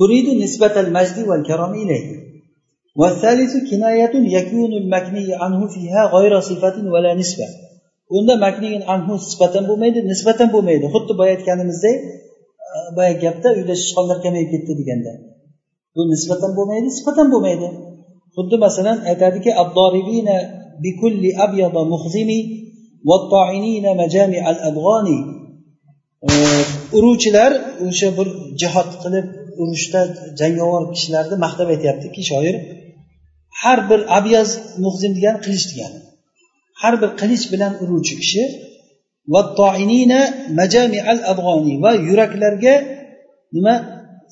تريد 0.00 0.26
نسبة 0.44 0.74
المجد 0.80 1.18
والكرم 1.28 1.72
إليه 1.82 2.08
والثالث 3.00 3.52
كناية 3.70 4.14
يكون 4.38 4.72
المكني 4.82 5.26
عنه 5.42 5.60
فيها 5.74 6.02
غير 6.14 6.40
صفة 6.40 6.76
ولا 6.92 7.14
نسبة 7.14 7.48
unda 8.17 8.35
makniyin 8.45 8.83
anhu 8.93 9.13
sifatan 9.29 9.63
bo'lmaydi 9.69 9.99
nisbatan 10.11 10.49
bo'lmaydi. 10.55 10.85
Xuddi 10.95 11.13
boya 11.19 11.31
aytganimizdek 11.35 11.97
e, 12.05 12.77
boya 12.97 13.13
gapda 13.23 13.49
uyda 13.57 13.73
sichqonlar 13.81 14.17
kamayib 14.25 14.49
ketdi 14.53 14.73
deganda. 14.79 15.11
Bu 15.95 16.01
nisbatan 16.13 16.51
bo'lmaydi 16.57 16.89
sifatan 16.99 17.27
bo'lmaydi. 17.33 17.67
Xuddi 18.35 18.55
masalan 18.65 18.97
aytadiki 19.11 19.51
bikulli 20.83 21.31
abyada 21.45 21.81
muhzimi 21.93 22.39
majami 24.01 24.39
al 24.49 24.57
abg'oni 24.69 25.19
e, 26.27 26.31
uruvchilar 26.97 27.51
o'sha 27.87 28.09
bir 28.17 28.27
jihod 28.61 28.89
qilib 29.03 29.27
urushda 29.61 30.01
jangovar 30.39 30.83
kishilarni 30.93 31.35
maqtab 31.45 31.67
aytyaptiki 31.75 32.21
shoir 32.29 32.55
har 33.61 33.79
bir 33.89 34.01
abyaz 34.17 34.49
muhzim 34.85 35.11
degani 35.17 35.39
qilich 35.45 35.65
degani 35.71 35.99
har 36.83 36.93
bir 37.01 37.09
qilich 37.21 37.45
bilan 37.53 37.73
uruvchi 37.83 38.15
kishi 38.21 38.43
va 41.83 41.91
yuraklarga 42.09 42.73
nima 43.55 43.73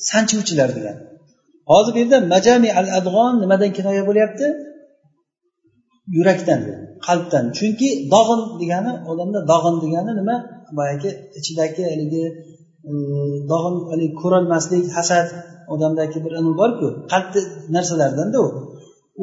sanchuvchilar 0.09 0.69
degan 0.77 0.97
hozir 1.71 1.91
bu 1.95 1.99
yerda 2.03 2.17
majami 2.33 2.69
al 2.79 2.87
adg'on 2.99 3.33
nimadan 3.43 3.71
kinoya 3.77 4.03
bo'lyapti? 4.09 4.45
Yurakdan 6.17 6.61
qalbdan. 7.07 7.45
Chunki 7.57 7.89
dog'in 8.13 8.41
degani 8.61 8.91
odamda 9.11 9.39
dog'in 9.51 9.75
degani 9.83 10.11
nima? 10.19 10.35
Boyagi 10.77 11.09
ichidagi 11.39 11.81
haligi 11.91 12.23
e, 12.89 12.91
dog'in 13.51 13.75
haligi 13.91 14.15
ko'rolmaslik 14.21 14.85
hasad 14.97 15.27
odamdagi 15.73 16.17
bir 16.25 16.31
anavi 16.39 16.55
borku 16.61 16.87
qalbni 17.11 17.41
narsalardanda 17.75 18.37
u. 18.45 18.47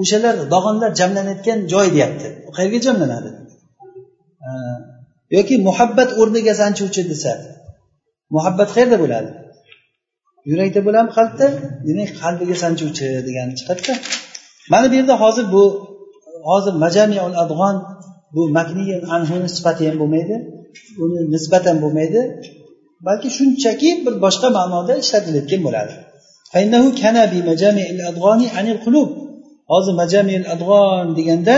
o'shalar 0.01 0.35
dog'onlar 0.55 0.91
jamlanayotgan 1.01 1.59
joy 1.73 1.87
deyapti. 1.95 2.29
U 2.49 2.51
qayerga 2.57 2.79
jamlanadi? 2.87 3.31
Yoki 5.37 5.55
muhabbat 5.69 6.11
o'rniga 6.21 6.55
sanchuvchi 6.63 7.03
desa 7.11 7.33
muhabbat 8.35 8.69
qayerda 8.77 8.97
bo'ladi? 9.03 9.31
Yurakda 10.51 10.81
bo'ladimi 10.87 11.13
qalbda? 11.19 11.47
Demak 11.87 12.11
qalbiga 12.23 12.57
sanchuvchi 12.65 13.07
degani 13.27 13.53
chiqadida. 13.59 13.93
Mana 14.73 14.87
bu 14.91 14.95
yerda 14.99 15.15
hozir 15.23 15.47
bu 15.55 15.63
hozir 16.51 16.75
majamiul 16.85 17.37
adg'on 17.43 17.77
bu 18.35 18.43
makniyin 18.59 19.01
anhuni 19.15 19.49
sifati 19.57 19.83
ham 19.89 19.97
bo'lmaydi. 20.03 20.37
Uni 21.05 21.21
nisbatan 21.35 21.77
bo'lmaydi. 21.83 22.21
Balki 23.07 23.29
shunchaki 23.39 23.91
bir 24.05 24.15
boshqa 24.25 24.49
ma'noda 24.59 24.95
ishlatilayotgan 25.03 25.61
bo'ladi. 25.67 25.93
Hozir 29.71 29.95
majamil 30.03 30.45
adg'on 30.55 31.07
deganda 31.19 31.57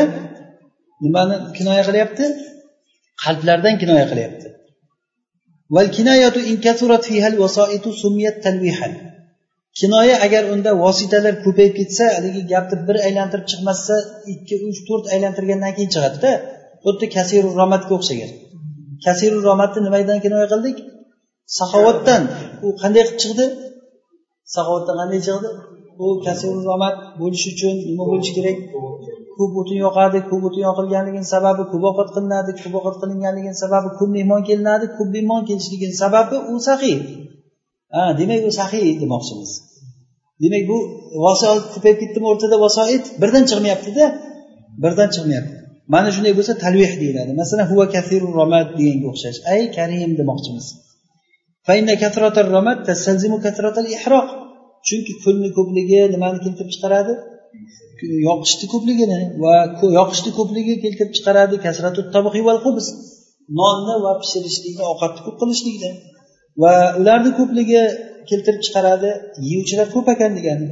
nimani 1.05 1.35
kinoya 1.57 1.83
qilyapti? 1.89 2.25
Qalblardan 3.25 3.75
kinoya 3.83 4.07
qilyapti. 4.11 4.49
Kinoya 9.81 10.17
agar 10.27 10.43
unda 10.55 10.71
vositalar 10.85 11.35
ko'payib 11.45 11.75
ketsa 11.81 12.05
haligi 12.17 12.43
gapni 12.53 12.77
bir 12.89 12.97
aylantirib 13.07 13.47
chiqmasa 13.51 13.95
ikki 14.33 14.55
uch 14.69 14.81
to'rt 14.89 15.05
aylantirgandan 15.15 15.73
keyin 15.77 15.91
chiqadida. 15.95 16.31
Xuddi 16.85 17.07
kasiru 17.17 17.49
romatga 17.61 17.93
o'xshagan. 17.99 18.31
Kasiru 19.05 19.39
romatni 19.49 19.81
nimadan 19.87 20.19
kinoya 20.25 20.47
qildik? 20.53 20.77
Saxovatdan. 21.59 22.23
U 22.67 22.69
qanday 22.83 23.03
qilib 23.07 23.19
chiqdi? 23.23 23.47
Saxovatdan 24.55 24.95
qanday 25.01 25.21
chiqdi? 25.27 25.49
U 26.05 26.07
kasiru 26.25 26.61
romat 26.71 26.97
bo'lish 27.21 27.45
uchun 27.53 27.75
nima 27.89 28.05
bo'lishi 28.11 28.33
kerak? 28.39 28.59
Ko'p 29.37 29.53
o'tin 29.61 29.79
yoqadi 29.87 30.19
ko'p 30.31 30.43
o'tin 30.49 30.63
yoqilganligini 30.69 31.27
sababi 31.35 31.63
ko'p 31.73 31.85
ovqat 31.91 32.09
qilinadi 32.15 32.51
ko'p 32.61 32.75
ovqat 32.79 32.97
qilinganligini 33.03 33.57
sababi 33.65 33.89
ko'p 33.99 34.11
mehmon 34.17 34.43
kelinadi 34.49 34.87
ko'p 34.97 35.09
mehmon 35.17 35.43
kelishligini 35.49 35.95
sababi 36.03 36.37
u 36.53 36.55
sahiy 36.69 36.97
ha 37.95 38.03
demak 38.21 38.43
u 38.49 38.53
sahiy 38.61 38.89
demoqchimiz. 39.03 39.51
Demak 40.43 40.65
bu 40.71 40.77
vasoit 41.27 41.65
ko'payib 41.75 41.99
ketdimi 42.03 42.27
o'rtada 42.33 42.57
vasoit? 42.65 43.05
Birdan 43.23 43.45
chiqmayaptida. 43.51 44.05
Birdan 44.85 45.09
chiqmayapti. 45.15 45.55
Mana 45.95 46.09
shunday 46.15 46.33
bo'lsa 46.39 46.53
talvih 46.65 46.93
deyiladi. 47.03 47.33
Masalan 47.43 47.67
huva 47.73 47.87
kathiru 47.95 48.29
romad 48.41 48.69
deganga 48.79 49.07
o'xshash. 49.13 49.39
Ay 49.53 49.61
karim 49.77 50.13
demoqchimiz. 50.21 50.67
Chunki 54.87 55.13
pulni 55.23 55.49
ko'pligi 55.59 56.01
nimani 56.15 56.39
keltirib 56.45 56.71
chiqaradi? 56.75 57.13
Yoqishni 58.29 58.67
ko'pligini 58.73 59.21
va 59.43 59.55
yoqishni 59.99 60.31
ko'pligi 60.39 60.75
keltirib 60.85 61.13
chiqaradi 61.17 61.55
kasratu 61.67 62.01
nonni 63.61 63.95
va 64.05 64.13
pishirishlikni 64.23 64.85
ovqatni 64.93 65.21
ko'p 65.27 65.37
qilishlikni 65.43 65.91
va 66.63 66.73
ularni 67.01 67.31
ko'pligi 67.39 67.83
keltirib 68.31 68.63
chiqaradi 68.67 69.11
yeyuvchilar 69.49 69.89
ko'p 69.95 70.07
ekan 70.15 70.33
degani 70.39 70.69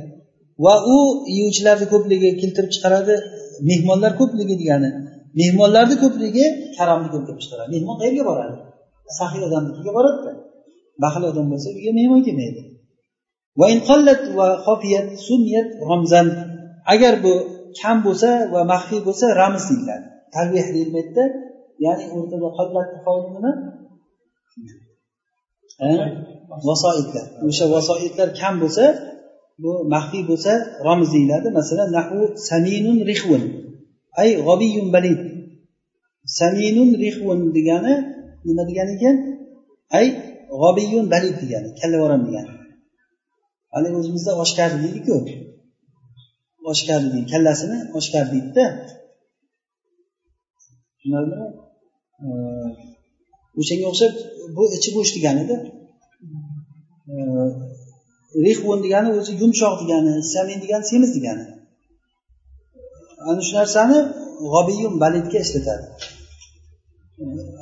va 0.65 0.75
u 0.95 0.97
yeyuvchilarni 1.37 1.87
ko'pligi 1.95 2.29
keltirib 2.43 2.71
chiqaradi 2.75 3.15
mehmonlar 3.71 4.13
ko'pligi 4.21 4.55
degani. 4.63 4.91
Mehmonlarni 5.41 5.97
ko'pligi 6.03 6.45
haromni 6.79 7.09
keltirib 7.15 7.41
chiqaradi. 7.45 7.69
Mehmon 7.77 7.97
qayerga 8.01 8.25
boradi? 8.31 8.57
Saxiy 9.19 9.43
odamnikiga 9.49 9.93
boradida. 9.99 10.33
Baxil 11.05 11.23
odam 11.31 11.47
bo'lsa 11.53 11.69
uyga 11.77 11.93
mehmon 12.01 12.21
kelmaydi. 12.27 12.61
Agar 16.93 17.15
bu 17.25 17.33
kam 17.81 17.97
bo'lsa 18.07 18.31
va 18.53 18.61
maxfiy 18.73 19.01
bo'lsa 19.09 19.27
ramz 19.41 19.65
deyiladi. 19.71 20.07
Talbeh 20.35 20.67
deyilmaydida 20.75 21.25
ya'ni 21.85 22.05
o'rtada 22.17 22.49
qolmayapti 22.59 22.99
qoldi 23.07 23.29
nima 23.37 23.53
vasoitlar. 26.69 27.27
O'sha 27.49 27.65
vasoitlar 27.75 28.29
kam 28.41 28.55
bo'lsa 28.63 28.85
bu 29.63 29.73
maxfiy 29.95 30.23
bo'lsa 30.31 30.53
romiz 30.87 31.11
deyiladi. 31.17 31.49
Masalan 31.59 31.89
nahu 31.99 32.19
saminun 32.49 32.99
rihvun. 33.11 33.43
Ay 34.21 34.31
g'obiyun 34.47 34.89
balid. 34.97 35.21
Saminun 36.39 36.91
rihvun 37.05 37.41
degani 37.57 37.95
nima 38.47 38.63
degani 38.71 38.93
ekan? 38.99 39.17
Ay 39.99 40.07
g'obiyun 40.63 41.07
balid 41.15 41.35
degani 41.43 41.69
kallavaram 41.81 42.23
degani. 42.29 42.51
Haligi 43.75 43.97
o'zimizda 44.01 44.33
oshkar 44.45 44.71
deydiku 44.83 45.17
oshkar 46.73 47.01
deydi 47.05 47.21
kallasini 47.33 47.79
oshkar 47.99 48.25
deydida 48.33 48.65
o'shanga 53.61 53.87
o'xshab 53.93 54.13
bu 54.57 54.63
ichi 54.77 54.91
bo'sh 54.97 55.13
deganida 55.17 55.57
rehvon 58.47 58.79
degani 58.85 59.09
o'zi 59.19 59.33
yumshoq 59.43 59.75
degani 59.83 60.13
samin 60.35 60.59
degani 60.65 60.85
semiz 60.93 61.11
degani. 61.17 61.45
Ana 63.29 63.41
shu 63.47 63.53
narsani 63.61 63.99
g'obiyum 64.53 64.95
balidga 65.03 65.39
ishlatadi. 65.45 65.85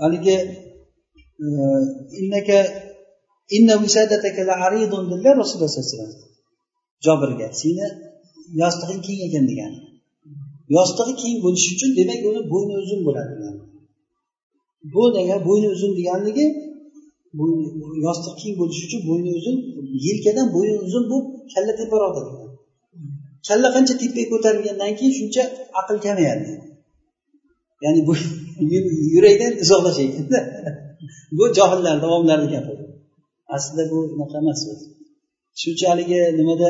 Haligi 0.02 0.36
innaka 2.20 2.58
dedilar 5.10 5.34
rasululloh 5.42 5.70
sollallohu 5.72 5.92
alayhi 5.92 5.94
vasallam. 5.94 6.12
Jobirga 7.04 7.48
seni 7.60 7.86
yostig'ing 8.62 9.00
keng 9.06 9.20
ekan 9.26 9.44
degani. 9.50 9.78
Yostig'i 10.76 11.14
keng 11.22 11.36
bo'lishi 11.44 11.68
uchun 11.76 11.90
demak 11.98 12.20
uni 12.30 12.40
bo'yni 12.52 12.74
uzun 12.82 13.00
bo'ladi 13.06 13.34
bu 14.94 15.02
degan 15.16 15.40
bo'yni 15.48 15.68
uzun 15.76 15.92
deganligi 15.98 16.46
yostiq 18.06 18.34
keng 18.40 18.54
bo'lishi 18.60 18.82
uchun 18.88 19.02
bo'yni 19.08 19.30
uzun 19.38 19.56
yelkadan 20.06 20.46
bo'yni 20.54 20.76
uzun 20.86 21.04
bo'lib 21.10 21.26
kalla 21.52 21.72
teparoq 21.80 22.16
kalla 23.48 23.68
qancha 23.74 23.94
tepaga 24.00 24.24
ko'tarilgandan 24.32 24.92
keyin 24.98 25.14
shuncha 25.18 25.42
aql 25.80 25.96
kamayadi. 26.04 26.52
Ya'ni 27.84 28.00
bu 28.08 28.12
yurakdan 29.14 29.52
uzoqlashayotganda 29.62 30.40
bu 31.38 31.44
johillarni 31.58 32.04
avomlarni 32.08 32.48
gapi 32.54 32.72
aslida 33.54 33.84
bu 33.90 33.98
unaqa 34.14 34.36
emas 34.42 34.60
shuning 35.60 35.74
uchun 35.76 35.88
haligi 35.90 36.20
nimada? 36.38 36.68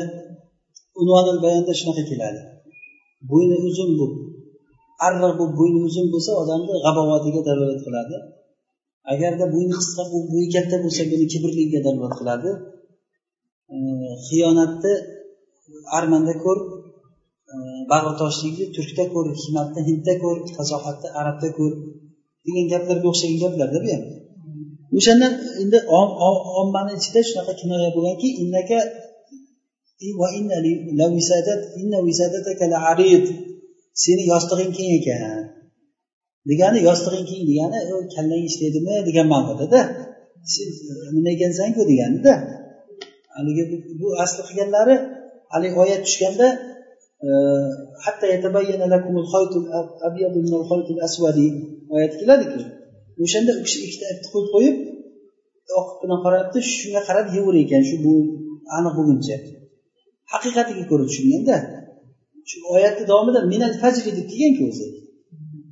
Unvonil 1.01 1.39
bayonda 1.45 1.73
shunaqa 1.81 2.03
keladi. 2.11 2.41
Bo'yni 3.31 3.57
uzun 3.69 3.91
bu. 3.99 4.07
Arra 5.07 5.31
bu 5.39 5.45
bo'yni 5.59 5.81
uzun 5.89 6.07
bo'lsa 6.13 6.33
odamni 6.43 6.75
g'abovatiga 6.85 7.41
dalolat 7.49 7.81
qiladi. 7.87 8.17
Agarda 9.13 9.45
bo'yni 9.55 9.75
qisqa 9.81 10.03
bo'lib 10.13 10.29
bo'yi 10.35 10.49
katta 10.55 10.77
bo'lsa 10.85 11.03
buni 11.11 11.27
kibrligiga 11.33 11.81
dalolat 11.87 12.15
qiladi. 12.21 12.51
Xiyonatni 14.27 14.93
armanda 15.99 16.35
ko'r 16.45 16.59
bag'ritoshlikni 17.93 18.67
turkda 18.77 19.05
ko'r 19.15 19.27
hikmatni 19.41 19.81
hindda 19.89 20.15
ko'r 20.23 20.39
fasohatni 20.57 21.09
arabda 21.21 21.49
ko'r. 21.59 21.73
Degan 22.47 22.67
gaplarga 22.73 23.07
o'xshagan 23.13 23.39
gaplarda 23.45 23.79
bu 23.85 23.89
ham 23.95 24.05
o'shandan 24.97 25.33
endi 25.63 25.79
ommani 26.61 26.93
ichida 26.99 27.21
shunaqa 27.29 27.53
kinoya 27.61 27.89
bo'lganki 27.97 28.29
innaka 28.43 28.79
seni 34.03 34.23
yostig'ing 34.33 34.73
keng 34.77 34.93
ekan. 34.99 35.43
Degani 36.51 36.79
yostig'ing 36.89 37.27
keng 37.31 37.45
degani 37.51 37.79
kallang 38.15 38.43
ishlaydimi 38.51 38.95
degan 39.09 39.27
ma'nodada. 39.33 39.81
Sen 40.53 40.69
e, 40.91 40.93
nima 41.15 41.31
ekansanku 41.37 41.83
deganida. 41.91 42.35
Haligi 43.37 43.65
bu 44.01 44.07
asli 44.23 44.41
qilganlari 44.49 44.97
haligi 45.53 45.77
oyat 45.83 46.01
tushganda 46.07 46.49
e, 47.27 47.29
hatta 48.05 48.25
oyat 51.95 52.13
keladiku. 52.21 52.61
O'shanda 53.25 53.53
u 53.59 53.63
kishi 53.67 53.79
ikkita 53.87 54.07
ipni 54.13 54.29
qo'yib 54.33 54.49
qo'yib 54.55 54.77
oqib 55.81 55.97
bilan 56.03 56.19
qarabdi 56.25 56.59
shunga 56.77 57.01
qarab 57.09 57.27
yeyver 57.37 57.55
ekan 57.65 57.83
shu 57.89 57.97
bu 58.05 58.13
aniq 58.77 58.93
bo'lguncha. 58.99 59.37
Haqiqatiga 60.33 60.85
ko'ra 60.91 61.05
tushunganda 61.11 61.57
shu 62.51 62.57
oyatni 62.75 63.05
davomida 63.11 63.41
minal 63.53 63.73
fajri 63.83 64.11
deb 64.19 64.27
kelganku 64.33 64.63
o'zi. 64.71 64.87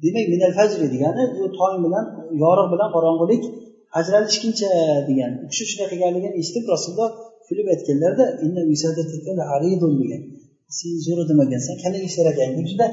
Demak 0.02 0.26
minal 0.34 0.52
fajri 0.58 0.86
degani 0.94 1.22
bu 1.36 1.42
tong 1.58 1.76
bilan 1.84 2.04
yorug' 2.42 2.70
bilan 2.74 2.88
qorong'ulik 2.96 3.42
ajralishguncha 3.98 4.70
degan 5.08 5.32
u 5.44 5.46
kishi 5.50 5.64
shunday 5.70 5.86
qilganligini 5.92 6.34
eshitib 6.40 6.64
rasululloh 6.72 7.10
kulib 7.48 7.66
aytganlarida 7.74 8.26
degan 10.02 10.22
sen 10.76 10.92
zo'r 11.06 11.18
odam 11.24 11.38
ekansan 11.46 11.74
ishlar 12.08 12.26
ekan 12.32 12.50
juda 12.70 12.86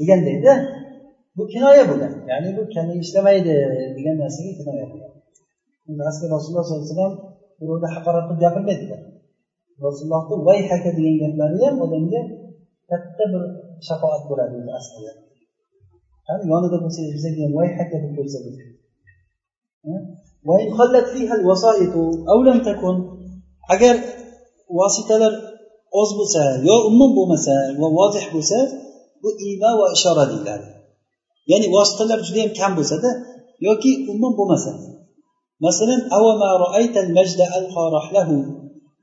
degandayda 0.00 0.52
bu 1.36 1.42
kinoya 1.52 1.84
bo'lgan 1.90 2.12
ya'ni 2.30 2.50
bu 2.56 2.62
kallang 2.74 3.00
ishlamaydi 3.04 3.54
degan 3.96 4.16
narsaga 4.22 4.52
kinoya 4.58 4.86
bo'lgan 4.92 5.12
asli 6.10 6.24
rasululloh 6.34 6.64
sollallohu 6.66 6.84
alayhi 6.84 6.94
vasallam 6.94 7.14
birovni 7.60 7.88
haqorat 7.94 8.24
qilib 8.28 8.40
gapirmaydilar 8.44 9.00
rasulullohni 9.84 10.34
vay 10.48 10.60
haka 10.70 10.90
degan 10.98 11.16
gaplari 11.22 11.56
ham 11.66 11.76
odamga 11.86 12.22
katta 12.90 13.24
bir 13.32 13.42
shafoat 13.88 14.22
bo'ladi 14.30 14.54
o'zi 14.60 14.72
aslida 14.80 15.12
yonida 16.52 16.76
bo'lsangiz 16.84 17.12
bizga 17.16 17.42
ham 17.44 17.52
voy 17.58 17.68
haka 17.78 17.96
deb 18.02 18.12
ko'rsangiz 18.18 18.56
agar 23.74 23.94
vositalar 24.78 25.34
oz 26.00 26.10
bo'lsa 26.18 26.42
yo 26.68 26.76
umuman 26.88 27.10
bo'lmasa 27.18 27.54
va 27.80 27.88
vozih 27.98 28.24
bo'lsa 28.34 28.58
bu 29.22 29.28
ima 29.50 29.70
va 29.80 29.86
ishora 29.96 30.24
deyiladi 30.32 30.68
ya'ni 31.50 31.66
vositalar 31.74 32.18
juda 32.26 32.38
yam 32.44 32.52
kam 32.60 32.72
bo'lsada 32.78 33.10
yoki 33.68 33.90
umuman 34.10 34.32
bo'lmasa. 34.38 34.70
Masalan 35.66 36.00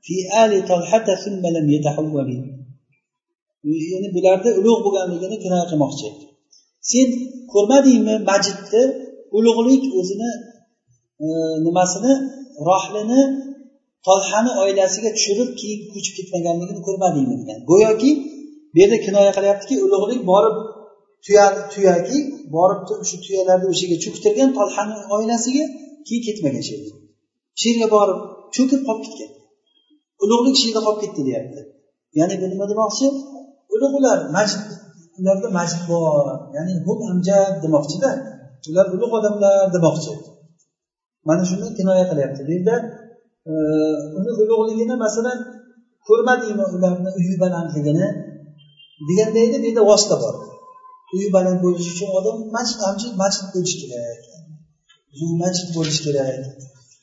fi 0.06 0.16
ali 0.42 0.58
talhata 0.70 1.14
thumma 1.22 1.48
lam 1.56 1.66
ya'ni 3.92 4.08
bularni 4.14 4.50
ulug' 4.60 4.80
bo'lganligini 4.86 5.36
kinoya 5.44 5.66
qilmoqchi. 5.70 6.08
Sen 6.90 7.08
ko'rmadingmi 7.52 8.14
majidni? 8.30 8.82
Ulug'lik 9.38 9.84
o'zini 9.98 10.30
e, 11.24 11.26
nimasini 11.66 12.12
rohlini 12.68 13.20
tolhani 14.06 14.50
oilasiga 14.62 15.10
tushirib 15.16 15.50
keyin 15.60 15.80
ko'chib 15.92 16.14
ketmaganligini 16.18 16.80
ko'rmadingmi? 16.86 17.34
degan. 17.40 17.58
Go'yoki 17.70 18.10
bu 18.72 18.76
yerda 18.82 18.98
kinoya 19.06 19.32
qilyaptiki 19.36 19.74
ulug'lik 19.86 20.20
borib 20.30 20.56
tuyani 21.24 21.60
tuyaki 21.72 22.18
borib 22.54 22.80
turib 22.88 23.04
shu 23.10 23.16
tuyalarni 23.24 23.66
o'shaga 23.72 23.96
cho'ktirgan 24.04 24.50
tolhani 24.58 24.96
oilasiga 25.16 25.64
keyin 26.06 26.22
ketmagan 26.26 26.62
shu 26.68 26.74
yerga 27.70 27.86
borib 27.96 28.18
cho'kib 28.54 28.80
qolib 28.88 29.02
ketgan. 29.06 29.30
Ulug'lik 30.24 30.56
shu 30.60 30.64
yerda 30.68 30.80
qolib 30.86 31.00
ketdi 31.04 31.20
deyapti. 31.28 31.60
Ya'ni 32.18 32.34
bu 32.40 32.46
nima 32.52 32.66
demoqchi? 32.72 33.06
Ulug'lar 33.74 34.18
majid 34.36 34.62
ularda 35.18 35.48
majid 35.58 35.82
bor. 35.90 36.26
Ya'ni 36.56 36.72
hum 36.86 36.98
amjad 37.12 37.52
demoqchida 37.64 38.10
ular 38.70 38.86
ulug' 38.94 39.14
odamlar 39.18 39.64
demoqchi. 39.76 40.12
Mana 41.28 41.42
shunda 41.50 41.66
kinoya 41.78 42.04
qilyapti 42.10 42.40
bu 42.46 42.52
yerda 42.56 42.76
uni 44.18 44.30
ulug'ligini 44.42 44.94
masalan 45.04 45.38
ko'rmadingmi 46.06 46.64
ularni 46.76 47.10
uyi 47.18 47.34
balandligini? 47.42 48.06
Deganda 49.08 49.38
edi 49.46 49.56
bu 49.62 49.66
yerda 49.68 49.82
vosita 49.90 50.16
bor. 50.22 50.34
Uyi 51.14 51.28
baland 51.36 51.58
bo'lishi 51.64 51.90
uchun 51.94 52.10
odam 52.18 52.36
masjid 52.56 53.12
masjid 53.22 53.46
bo'lishi 53.54 53.76
kerak. 53.82 54.20
Masjid 55.42 55.68
bo'lishi 55.76 56.00
kerak. 56.06 56.36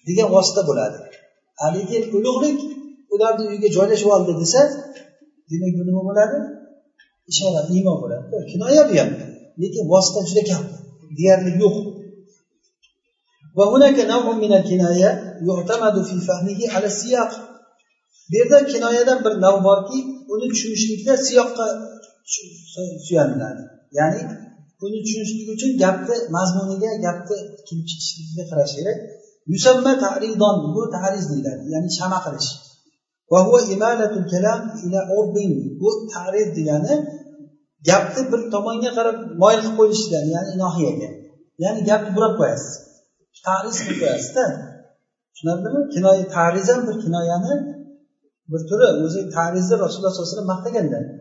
Degan 0.08 0.28
vosita 0.36 0.62
bo'ladi? 0.70 0.98
Haligi 1.62 1.98
ulug'lik 2.18 2.60
ularni 3.14 3.44
uyiga 3.50 3.70
joylashib 3.78 4.10
oldi 4.16 4.34
desa 4.42 4.62
demak 5.50 5.74
bu 5.78 5.84
nima 5.90 6.02
bo'ladi? 6.10 6.38
Ishora 7.32 7.62
iymon 7.76 7.98
bo'ladi. 8.04 8.26
Kinoya 8.52 8.84
bu 8.90 8.94
ham. 9.00 9.10
Lekin 9.62 9.84
vosita 9.94 10.20
juda 10.30 10.44
kam 10.50 10.64
deyarli 11.18 11.52
yo'q. 11.64 11.76
Bu 13.56 13.62
yerda 18.38 18.60
kinoyadan 18.72 19.20
bir 19.26 19.34
nav 19.46 19.56
borki 19.68 19.98
uni 20.34 20.48
tushunishlikda 20.52 21.14
siyoqqa 21.26 21.68
suyaniladi 23.06 23.64
ya'ni 23.98 24.22
buni 24.80 24.98
tushunishlik 25.06 25.48
uchun 25.56 25.72
gapni 25.84 26.16
mazmuniga 26.36 26.92
gapni 27.06 27.38
kelib 27.68 27.86
chiqishligiga 27.90 28.44
qarash 28.52 28.74
kerak 28.78 28.98
yusamma 29.54 29.92
taridon 30.04 30.56
bu 30.76 30.82
tariz 30.96 31.26
deyiladi 31.32 31.64
ya'ni 31.74 31.90
shama 31.98 32.20
qilish 32.26 32.50
bu 35.82 35.90
tarid 36.14 36.50
degani 36.58 36.96
gapni 37.90 38.22
bir 38.32 38.42
tomonga 38.54 38.92
qarab 38.98 39.18
moyil 39.42 39.60
qilib 39.64 39.76
qo'yishdan 39.80 40.26
ya'ni 40.36 40.54
nohiyaga. 40.64 41.10
Ya'ni 41.64 41.82
gapni 41.90 42.12
burab 42.18 42.34
qo'yasiz. 42.40 42.74
Tariz 43.48 43.76
qilib 43.84 43.98
qo'yasizda. 44.04 44.46
Tushunarlimi? 45.34 45.82
Kinoya 45.94 46.26
tariz 46.36 46.68
ham 46.72 46.82
bir 46.88 46.96
kinoyani 47.04 47.54
bir 48.52 48.62
turi 48.70 48.88
o'zi 49.06 49.22
tarizni 49.38 49.76
rasululloh 49.84 50.14
sollallohu 50.14 50.30
alayhi 50.30 50.38
vasallam 50.38 51.21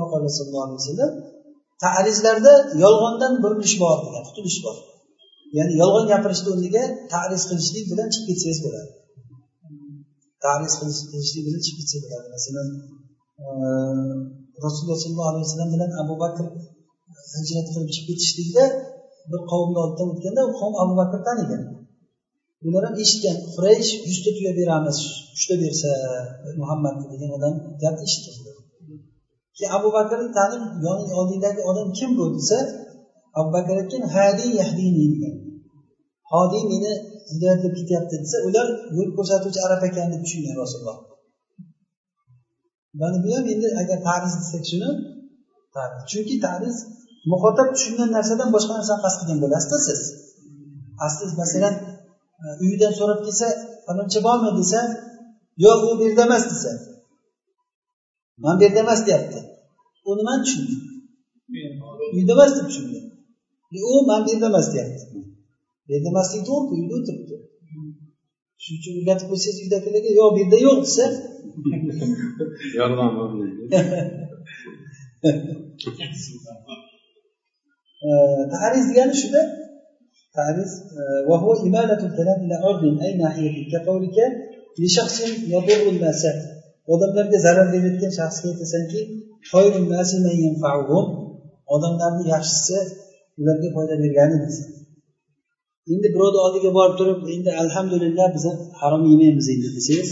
maqtaganlar 0.00 1.10
tarizlarda 1.84 2.54
yolg'ondan 2.84 3.32
burilish 3.42 3.76
bor 3.82 3.96
degan 4.04 4.22
qutulish 4.28 4.58
bor. 4.64 4.76
Ya'ni 5.56 5.72
yolg'on 5.82 6.04
gapirishni 6.12 6.48
o'rniga 6.54 6.84
tariz 7.12 7.42
qilishlik 7.48 7.84
bilan 7.92 8.08
chiqib 8.14 8.26
ketsangiz 8.30 8.60
bo'ladi. 8.64 8.90
Tariz 10.44 10.72
qilishlik 10.80 11.42
bilan 11.46 11.60
chiqib 11.66 11.78
ketsa 11.80 11.96
bo'ladi. 12.04 12.26
Masalan 12.36 12.68
rasululloh 14.64 14.98
sollallohu 15.04 15.30
alayhi 15.32 15.44
vasallam 15.46 15.70
bilan 15.74 15.90
abu 16.02 16.14
bakr 16.22 16.44
hijrat 17.38 17.66
qilib 17.74 17.90
chiqib 17.94 18.06
ketishlikda 18.10 18.64
bir 19.30 19.40
qavmni 19.52 19.78
oldidan 19.84 20.08
o'tganda 20.12 20.40
u 20.50 20.52
qavm 20.60 20.74
abu 20.82 20.94
bakr 21.00 21.18
tanigan 21.28 21.62
ular 22.68 22.82
ham 22.86 22.94
eshitgan 23.04 23.36
quraysh 23.54 23.90
yuzta 24.08 24.30
tuya 24.36 24.52
beramiz 24.60 24.98
uchta 25.36 25.54
bersa 25.62 25.90
muhammad 26.60 26.94
degan 27.12 27.30
odam 27.36 27.54
gapni 27.82 28.04
eshitdi. 28.08 28.30
Keyin 29.56 29.70
abu 29.78 29.88
bakr 29.96 30.18
tanib 30.38 30.62
oldingdagi 31.20 31.60
odam 31.70 31.88
kim 31.98 32.10
bu 32.18 32.24
desa 32.36 32.58
abu 33.38 33.48
bakr 33.56 33.74
aytgan 33.82 34.02
hadi 34.16 34.46
yahdini 34.60 35.04
degan 35.12 35.34
hodiy 36.32 36.64
meni 36.72 36.92
hidoyatlab 37.32 37.72
ketyapti 37.78 38.14
desa 38.22 38.36
ular 38.48 38.66
yo'l 38.96 39.10
ko'rsatuvchi 39.16 39.60
arab 39.66 39.80
ekan 39.88 40.06
deb 40.12 40.20
tushungan 40.24 40.56
rasululloh. 40.62 40.98
Mana 43.00 43.16
bu 43.24 43.28
ham 43.36 43.46
endi 43.54 43.68
agar 43.82 43.98
tariz 44.08 44.32
desak 44.40 44.64
shuni 44.70 44.90
chunki 46.10 46.36
tariz 46.46 46.76
muqotab 47.32 47.68
tushungan 47.76 48.08
narsadan 48.16 48.48
boshqa 48.56 48.72
narsani 48.78 49.00
qasd 49.04 49.16
qilgan 49.20 49.38
bo'lasizda 49.44 49.78
siz. 49.88 50.00
Asli 51.06 51.24
masalan 51.42 51.74
uyidan 52.62 52.92
so'rab 52.98 53.20
kelsa 53.26 53.46
faloncha 53.86 54.20
bormi 54.26 54.50
desa 54.58 54.80
yo'q 55.64 55.80
u 55.88 55.90
bu 55.98 56.02
yerda 56.06 56.22
emas 56.28 56.44
desa. 56.50 56.70
Man 58.42 58.54
bu 58.58 58.62
yerda 58.64 58.80
emas 58.86 59.00
deyapti. 59.06 59.38
U 60.08 60.10
nimani 60.18 60.40
tushundi 60.44 60.74
uyda 62.16 62.32
emas 62.36 62.52
deb 62.56 62.66
tushundi 62.68 62.98
u 63.90 63.92
man 64.08 64.20
bu 64.24 64.28
yerda 64.32 64.46
emas 64.52 64.66
deyapti. 64.74 65.04
Bu 65.84 65.88
yerda 65.92 66.08
emaslik 66.12 66.42
to'g'riku 66.48 66.72
uyda 66.80 66.94
o'tiribdi. 66.98 67.36
Shuning 68.62 68.78
uchun 68.80 68.92
o'rgatib 69.00 69.26
qo'ysangiz 69.30 69.58
uydagilarga 69.64 70.10
yo'q 70.20 70.30
bu 70.34 70.38
yerda 70.42 70.58
yo'q 70.66 70.78
desa 70.86 71.04
tariz 78.52 78.84
degani 78.90 79.14
shuda 79.22 79.42
tariz 80.37 80.71
وهو 81.29 81.49
إمالة 81.67 82.01
الكلام 82.07 82.37
إلى 82.45 82.55
عرض 82.63 82.83
أي 83.05 83.11
ناحية 83.23 83.55
كقولك 83.71 84.17
لشخص 84.81 85.17
يضر 85.53 85.83
الناس 85.93 86.23
odamlarga 86.93 87.37
zarar 87.45 87.67
berayotgan 87.73 88.11
shaxsga 88.19 88.47
aytasanki 88.51 88.99
odamlarni 91.75 92.23
yaxshisi 92.33 92.77
ularga 93.39 93.69
foyda 93.75 93.95
bergani 94.03 94.37
desan 94.43 94.69
endi 95.93 96.07
birovni 96.15 96.39
oldiga 96.45 96.69
borib 96.77 96.95
turib 96.99 97.19
endi 97.35 97.49
alhamdulillah 97.63 98.27
biz 98.35 98.45
harom 98.81 99.03
yemaymiz 99.11 99.47
endi 99.53 99.67
desangiz 99.77 100.09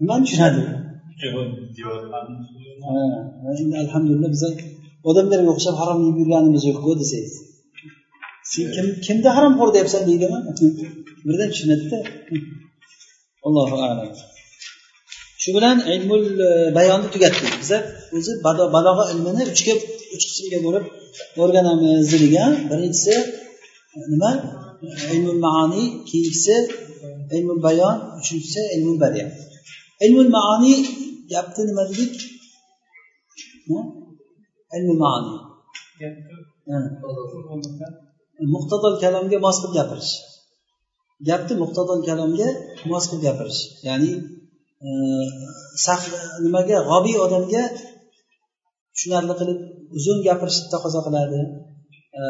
nimani 0.00 0.22
tushunadi 0.26 0.62
endi 3.60 3.76
alhamdulillah 3.84 4.28
biz 4.34 4.42
odamlarga 5.10 5.48
o'xshab 5.54 5.76
harom 5.80 5.98
yeb 6.06 6.16
yurganimiz 6.22 6.62
yo'qku 6.70 6.90
desangiz 7.02 7.34
sen 8.53 8.65
kim 8.75 8.87
kimni 9.05 9.29
haromxo'r 9.37 9.69
deyapsan 9.75 10.03
deydimi 10.09 10.39
birdan 11.27 11.49
tushunadida 11.53 11.99
allohu 13.47 13.75
alam. 13.85 14.09
Shu 15.41 15.49
bilan 15.57 15.77
ilmul 15.93 16.23
e, 16.47 16.49
bayonni 16.77 17.07
tugatdik 17.13 17.53
biza 17.61 17.77
o'zi 18.17 18.31
balog'a 18.75 19.03
ilmini 19.13 19.43
uchga 19.53 19.73
uch 20.15 20.23
qismga 20.29 20.59
bo'lib 20.65 20.85
o'rganamiz 21.41 22.07
degan. 22.23 22.51
Birinchisi 22.69 23.15
nima? 24.11 24.31
Ilmul 25.13 25.39
maani 25.45 25.83
keyingisi 26.09 26.55
ilmul 27.35 27.59
bayon 27.67 27.95
uchinchisi 28.19 28.61
ilmul 28.75 28.97
badiya. 29.03 29.27
Ilmul 30.05 30.29
maani 30.37 30.73
gapni 31.31 31.61
nima 31.69 31.83
dedik? 31.89 32.15
Ilmul 34.77 34.97
maani 35.03 35.33
muqtadol 38.53 38.95
kalomga 39.03 39.37
mos 39.45 39.57
qilib 39.61 39.73
gapirish. 39.79 40.11
Gapni 41.27 41.55
muqtadol 41.63 41.99
kalomga 42.07 42.47
mos 42.91 43.05
qilib 43.09 43.23
gapirish. 43.27 43.61
Ya'ni 43.87 44.11
e, 44.87 44.89
nimaga 46.43 46.77
g'obiy 46.89 47.17
odamga 47.25 47.63
tushunarli 48.93 49.33
qilib 49.39 49.59
uzun 49.97 50.17
gapirishni 50.27 50.67
taqozo 50.73 50.99
qiladi. 51.07 51.39
E, 52.19 52.23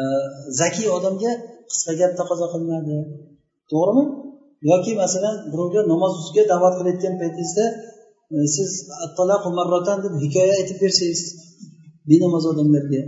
Zakiy 0.60 0.88
odamga 0.98 1.32
qisqa 1.70 1.92
gap 2.00 2.12
taqozo 2.20 2.46
qilinadi. 2.52 2.96
To'g'rimi? 3.70 4.04
Yoki 4.70 4.92
masalan 5.02 5.34
birovga 5.52 5.80
namoz 5.92 6.12
ustiga 6.20 6.44
da'vat 6.52 6.74
qilayotgan 6.78 7.14
paytingizda 7.20 7.64
e, 8.34 8.36
siz 8.54 8.70
siz 9.06 9.50
marrotan 9.58 9.98
deb 10.04 10.14
hikoya 10.24 10.54
aytib 10.60 10.78
bersangiz 10.84 11.22
benamoz 12.10 12.44
odamlarga 12.52 13.02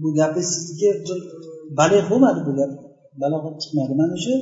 bu 0.00 0.08
gapingiz 0.18 0.48
sizniki 0.54 0.88
bir 1.06 1.18
balig' 1.78 2.06
bo'lmadi 2.10 2.40
bu 2.46 2.52
gap 2.58 2.72
balog'at 3.22 3.56
chiqmadi 3.62 3.94
mana 4.00 4.16
shu 4.24 4.32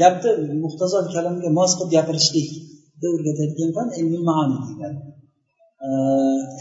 gapni 0.00 0.30
muhtazor 0.64 1.04
kalomga 1.14 1.50
mos 1.58 1.72
qilib 1.78 1.90
gapirishlikni 1.96 3.06
o'rgatadigan 3.14 3.70
fan 3.76 3.88
ilmul 4.00 4.24
maoni 4.30 4.56
deyiladi. 4.64 4.98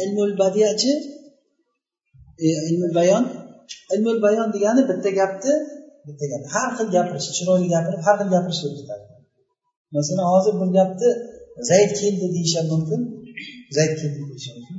Ilmul 0.04 0.34
badiyachi 0.42 0.92
e, 2.46 2.48
ilmul 2.70 2.94
bayon. 3.00 3.24
Ilmul 3.96 4.18
bayon 4.26 4.48
degani 4.56 4.82
bitta 4.90 5.10
gapni 5.20 5.54
bitta 6.08 6.26
gap. 6.32 6.44
Har 6.54 6.70
xil 6.78 6.88
gapirish 6.96 7.30
chiroyli 7.38 7.68
gapirib 7.76 8.02
har 8.08 8.16
xil 8.20 8.30
gapirishni 8.36 8.68
o'rgatadi 8.70 9.06
masalan 9.96 10.28
hozir 10.34 10.54
bir 10.62 10.70
gapni 10.78 11.10
zayd 11.70 11.92
keldi 12.00 12.28
deyish 12.36 12.56
ham 12.58 12.66
mumkin. 12.74 13.02
Zayd 13.78 13.94
keldi 14.02 14.22
deyish 14.30 14.48
mumkin. 14.56 14.78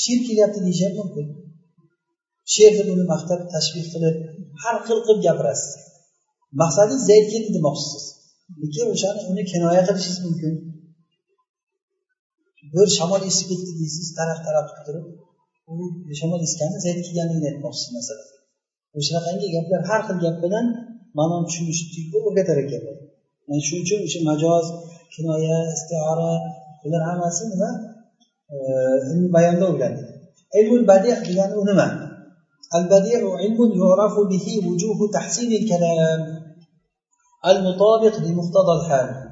Sher 0.00 0.18
kelyapti 0.26 0.58
deyish 0.66 0.82
ham 0.86 0.94
mumkin. 1.00 1.26
Sherni 2.54 2.82
buni 2.90 3.04
maqtab 3.12 3.40
tashbih 3.54 3.84
qilib 3.92 4.16
har 4.62 4.76
xil 4.86 4.98
qilib 5.06 5.20
gapirasiz. 5.26 5.72
Maqsadingiz 6.60 7.04
zayd 7.10 7.26
keldi 7.32 7.50
demoqchisiz. 7.56 8.04
Lekin 8.60 8.86
o'shani 8.94 9.20
uni 9.30 9.42
kinoya 9.52 9.82
qilishingiz 9.88 10.20
mumkin. 10.26 10.52
Bir 12.74 12.88
shamol 12.98 13.22
esib 13.30 13.46
ketdi 13.50 13.72
deysiz 13.80 14.08
taraf 14.18 14.38
taraf 14.46 14.66
qilib 14.68 14.84
turib 14.86 15.06
u 15.70 16.14
shamol 16.20 16.40
esgani 16.46 16.78
zayd 16.84 16.98
kelganligini 17.06 17.46
aytmoqchisiz 17.50 17.90
masalan. 17.98 18.28
O'shanaqangi 18.98 19.46
gaplar 19.56 19.82
har 19.90 20.00
xil 20.06 20.18
gap 20.24 20.36
bilan 20.44 20.66
ma'noni 21.18 21.44
tushunishlikni 21.48 22.18
o'rgatar 22.28 22.58
ekanlar 22.64 22.96
mana 23.48 23.62
shuning 23.66 23.84
uchun 23.86 24.00
o'sha 24.06 24.20
majoz 24.30 24.66
kinoya 25.14 25.58
istiora 25.74 26.32
bular 26.82 27.02
hammasi 27.08 27.42
nima? 27.52 27.70
Ilmiy 29.10 29.30
bayonda 29.36 29.64
o'rgandik 29.70 30.08
ilmul 30.58 30.82
badi 30.90 31.08
degani 31.28 31.54
u 31.60 31.64
nima? 31.70 31.86
البديع 32.74 33.20
علم 33.40 33.58
يعرف 33.80 34.14
به 34.30 34.46
وجوه 34.68 35.10
تحسين 35.12 35.52
الكلام 35.62 36.20
المطابق 37.46 38.18
لمقتضى 38.18 38.72
الحال 38.80 39.26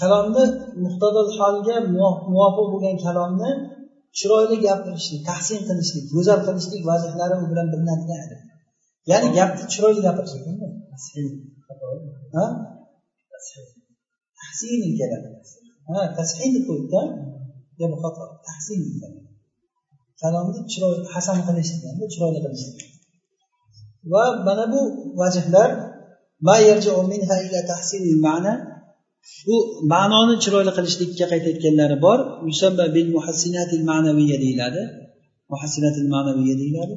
kalomni 0.00 0.44
muhtadil 0.84 1.28
holga 1.38 1.76
muvofiq 1.94 2.66
bo'lgan 2.72 2.96
kalomni 3.04 3.50
chiroyli 4.18 4.56
gapirishlik 4.66 5.22
tahsin 5.30 5.60
qilishlik 5.68 6.04
go'zal 6.14 6.40
qilishlik 6.46 6.82
vazihlari 6.90 7.34
u 7.42 7.44
bilan 7.50 7.66
bilinadigan 7.72 8.20
ilm 8.24 8.40
ya'ni 9.10 9.28
gapni 9.38 9.64
chiroyli 9.72 10.00
gapirish 10.06 10.34
tahsin 10.90 11.26
ha 12.34 12.44
tashin 16.16 16.48
deb 16.54 16.64
qo'yibdi 16.68 17.00
bu 17.90 17.96
xato 18.02 18.22
tahsin 18.46 18.80
kalomni 20.20 20.60
chiroyli 20.72 21.04
hasan 21.14 21.38
qilish 21.46 21.70
deganda 21.74 22.04
chiroyli 22.12 22.40
qilish 22.44 22.64
va 24.12 24.24
mana 24.46 24.64
bu 24.72 24.80
vajhlar 25.20 25.70
bu 29.46 29.56
ma'noni 29.92 30.34
chiroyli 30.44 30.72
qilishlikka 30.78 31.24
qaytayotganlari 31.32 31.96
bor. 32.06 32.18
Bil 32.96 33.08
muhassinatil 33.16 33.84
ma'naviyya 33.90 34.36
deyiladi. 34.44 34.82
Muhassinatil 35.52 36.08
ma'naviyya 36.14 36.56
deyiladi. 36.62 36.94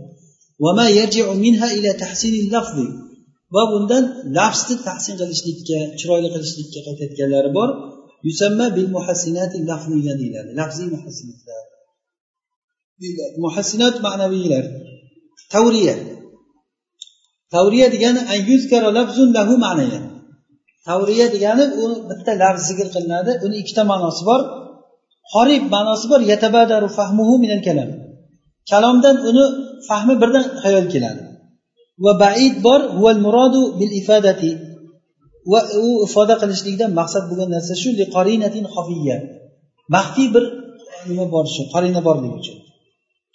Va 3.55 3.63
bundan 3.71 4.03
lafzni 4.37 4.75
tahsin 4.87 5.15
qilishlikka 5.21 5.77
chiroyli 5.99 6.29
qilishlikka 6.35 6.79
qaytayotganlari 6.87 7.49
bor. 7.57 7.69
Yusamma 8.27 8.65
bil 8.77 8.89
muhassinatil 8.95 9.63
lafziya 9.71 10.13
deyiladi. 10.21 10.49
Lafziy 10.59 10.87
muhassinatlar 10.95 11.56
muhassinat 13.43 13.95
ma'naviylar. 14.05 14.65
Tavriya. 15.53 15.95
Tavriya 17.53 17.87
degani 17.93 18.21
lahu 19.37 19.53
ma'nayan 19.65 20.03
tavriya 20.87 21.27
degani 21.35 21.65
u 21.81 21.83
bitta 22.09 22.33
lafz 22.41 22.61
zikr 22.69 22.87
qilinadi. 22.95 23.31
Uni 23.45 23.55
ikkita 23.61 23.83
ma'nosi 23.91 24.21
bor. 24.29 24.41
Qorib 25.33 25.63
ma'nosi 25.75 26.05
bor. 26.11 26.21
Yatabadaru 26.31 26.87
fahmuhu 26.97 27.33
minal 27.43 27.61
kalam. 27.67 27.89
Kalomdan 28.71 29.15
uni 29.29 29.45
fahmi 29.89 30.13
birdan 30.21 30.45
xayol 30.61 30.85
keladi. 30.93 31.21
Va 32.03 32.13
baid 32.23 32.55
bor. 32.67 32.81
Huval 32.97 33.19
muradu 33.25 33.61
bil 33.79 33.93
ifadati. 34.01 34.51
Va 35.51 35.59
u 35.85 35.87
ifoda 36.07 36.35
qilishlikdan 36.41 36.91
maqsad 36.99 37.23
bo'lgan 37.29 37.49
narsa 37.55 37.73
shu. 37.81 37.89
Qorinatin 38.15 38.65
xofiyya 38.75 39.17
maxfiy 39.95 40.27
bir 40.35 40.43
nima 41.09 41.25
bor 41.33 41.45
shu. 41.53 41.61
Qorina 41.73 42.01
borligi 42.07 42.35
uchun. 42.41 42.57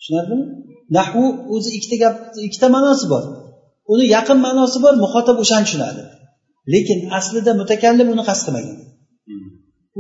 Tushunarlimi? 0.03 0.45
Nahvu 0.97 1.25
o'zi 1.55 1.71
ikkita 1.77 1.97
gap 2.03 2.15
ikkita 2.47 2.67
ma'nosi 2.77 3.07
bor. 3.13 3.25
Uni 3.93 4.05
yaqin 4.17 4.39
ma'nosi 4.47 4.79
bor 4.85 4.95
muhotab 5.05 5.37
o'shani 5.43 5.65
tushunadi. 5.69 6.03
Lekin 6.75 6.99
aslida 7.19 7.53
mutakallim 7.61 8.09
uni 8.15 8.23
qasd 8.29 8.43
qilmagan. 8.47 8.77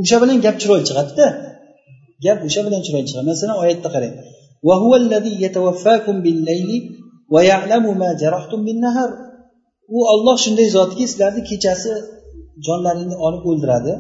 O'sha 0.00 0.16
bilan 0.22 0.38
gap 0.46 0.56
chiroyli 0.62 0.84
chiqadida. 0.88 1.26
Gap 2.24 2.38
o'sha 2.46 2.60
bilan 2.66 2.80
chiroyli 2.86 3.06
chiqadi. 3.08 3.26
Masalan 3.32 3.56
oyatda 3.64 3.88
qarang. 3.94 4.14
U 9.96 9.98
olloh 10.12 10.36
shunday 10.44 10.68
zotki 10.76 11.04
sizlarni 11.10 11.42
kechasi 11.50 11.92
jonlaringni 12.66 13.16
olib 13.26 13.42
o'ldiradi 13.50 13.92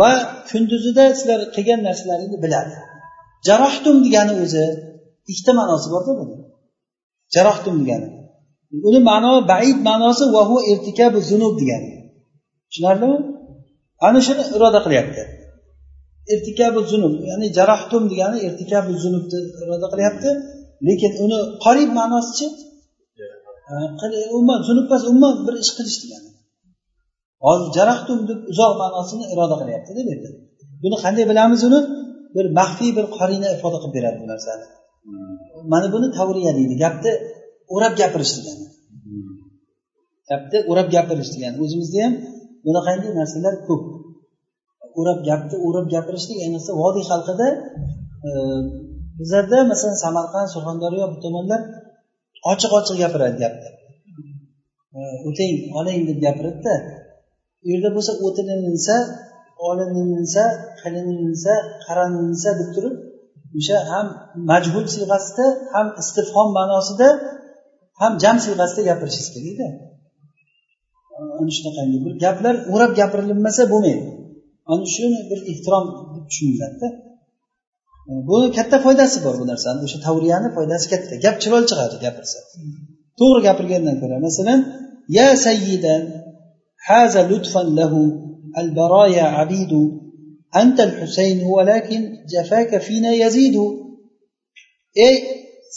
va 0.00 0.10
kunduzida 0.50 1.04
sizlar 1.18 1.40
qilgan 1.54 1.80
narsalaringni 1.88 2.38
biladi. 2.44 2.74
Jarohtum 3.48 3.96
degani 4.06 4.34
o'zi 4.44 4.64
ikkita 5.30 5.52
ma'nosi 5.60 5.88
borda 5.94 6.12
buni. 6.18 6.34
Jarohtum 7.34 7.76
degani 7.82 8.08
uni 8.88 9.00
ma'no 9.10 9.32
baid 9.50 9.76
ma'nosi 9.88 10.24
vahu 10.36 10.56
irtikabu 10.72 11.18
zunub 11.30 11.54
degani. 11.60 11.90
Tushunarlimi? 12.68 13.18
Ana 14.06 14.18
shuni 14.26 14.42
iroda 14.56 14.80
qilyapti. 14.84 15.22
Irtikabu 16.32 16.80
zunub 16.90 17.14
ya'ni 17.30 17.46
jarohtum 17.58 18.02
degani 18.12 18.38
irtikabu 18.46 18.92
zunubni 19.02 19.38
iroda 19.62 19.86
qilyapti. 19.92 20.30
Lekin 20.86 21.12
uni 21.24 21.38
qorib 21.64 21.90
ma'nosichi 21.98 22.46
e, 23.70 24.18
umuman 24.36 24.58
zunub 24.68 24.84
emas 24.88 25.02
umuman 25.10 25.34
bir 25.46 25.54
ish 25.62 25.72
qilish 25.76 25.98
degani. 26.02 26.28
Hozir 27.44 27.68
jarahtum 27.76 28.18
deb 28.28 28.40
uzoq 28.52 28.72
ma'nosini 28.82 29.24
iroda 29.32 29.56
qilyaptida 29.60 30.00
bu 30.06 30.10
yerda. 30.12 30.30
Buni 30.82 30.96
qanday 31.04 31.24
bilamiz 31.30 31.60
uni? 31.68 31.80
Bir 32.36 32.46
maxfiy 32.58 32.90
bir 32.98 33.06
qorina 33.16 33.48
ifoda 33.56 33.78
qilib 33.82 33.94
beradi 33.96 34.18
bu 34.22 34.26
narsani. 34.32 34.66
Mana 35.72 35.86
buni 35.94 36.08
tavriya 36.18 36.52
deydi. 36.58 36.74
Gapni 36.84 37.12
o'rab 37.74 37.94
gapirish 38.00 38.32
degani 38.36 38.66
gapni 40.30 40.58
o'rab 40.70 40.88
gapirish 40.94 41.30
degani 41.34 41.56
o'zimizda 41.64 41.98
ham 42.04 42.14
bunaqangi 42.66 43.08
narsalar 43.18 43.54
ko'p. 43.68 43.82
O'rab 45.00 45.18
gapni 45.28 45.56
o'rab 45.66 45.86
gapirishlik 45.94 46.38
ayniqsa 46.44 46.72
vodiy 46.82 47.04
xalqida 47.10 47.48
e, 48.26 48.30
bizlarda 49.18 49.58
masalan 49.72 49.98
samarqand 50.04 50.48
surxondaryo 50.54 51.04
bu 51.12 51.16
tomonlar 51.24 51.60
ochiq 52.52 52.72
ochiq 52.78 52.96
gapiradi 53.02 53.36
gapni. 53.44 53.68
E, 54.96 55.00
o'ting 55.28 55.52
oling 55.78 56.00
deb 56.08 56.18
gapiradida 56.26 56.74
u 57.64 57.66
yerda 57.72 57.90
bo'lsa 57.96 58.12
o'tini 58.26 58.54
minsa 58.66 58.96
olini 59.68 60.02
minsa 60.14 60.42
qilini 60.80 61.14
minsa 61.24 61.52
qarani 61.84 62.18
minsa 62.28 62.48
deb 62.60 62.68
turib 62.74 62.94
o'sha 63.58 63.78
ham 63.90 64.06
majhul 64.50 64.84
siyg'asida 64.94 65.46
ham 65.74 65.86
istifhom 66.02 66.48
ma'nosida 66.58 67.08
ham 68.00 68.12
jam 68.22 68.36
siyg'asida 68.44 68.82
gapirishingiz 68.90 69.30
kerakda 69.36 69.68
ana 71.40 71.50
shunaqangi 71.56 71.98
bir 72.04 72.14
gaplar 72.24 72.54
o'rab 72.74 72.92
gapirilmasa 73.00 73.62
bo'lmaydi. 73.72 74.04
Ana 74.72 74.86
shuni 74.94 75.20
bir 75.30 75.40
ehtirom 75.52 75.84
deb 76.14 76.24
tushuniladida 76.30 76.88
buni 78.28 78.46
katta 78.58 78.76
foydasi 78.86 79.18
bor 79.26 79.34
bu 79.40 79.44
narsani 79.52 79.80
o'sha 79.86 79.98
tavriyani 80.06 80.48
foydasi 80.56 80.86
katta. 80.92 81.14
Gap 81.24 81.36
chiroyli 81.42 81.66
chiqadi 81.70 81.96
gapirsa. 82.04 82.38
To'g'ri 83.18 83.40
gapirgandan 83.48 83.96
ko'ra 84.02 84.16
masalan 84.26 84.60
ya 85.18 85.28
sayyidan 85.46 86.02
haza 86.88 87.22
lutfan 87.30 87.68
lahu 87.78 88.00
al 88.60 88.68
baraya 88.78 89.26
abidu 90.52 90.60
anta 90.60 90.82
al 90.82 90.94
husayn 91.00 91.38
valakin 91.54 92.02
jafaka 92.32 92.78
fina 92.80 93.10
yazidu 93.22 93.64
ey 95.06 95.16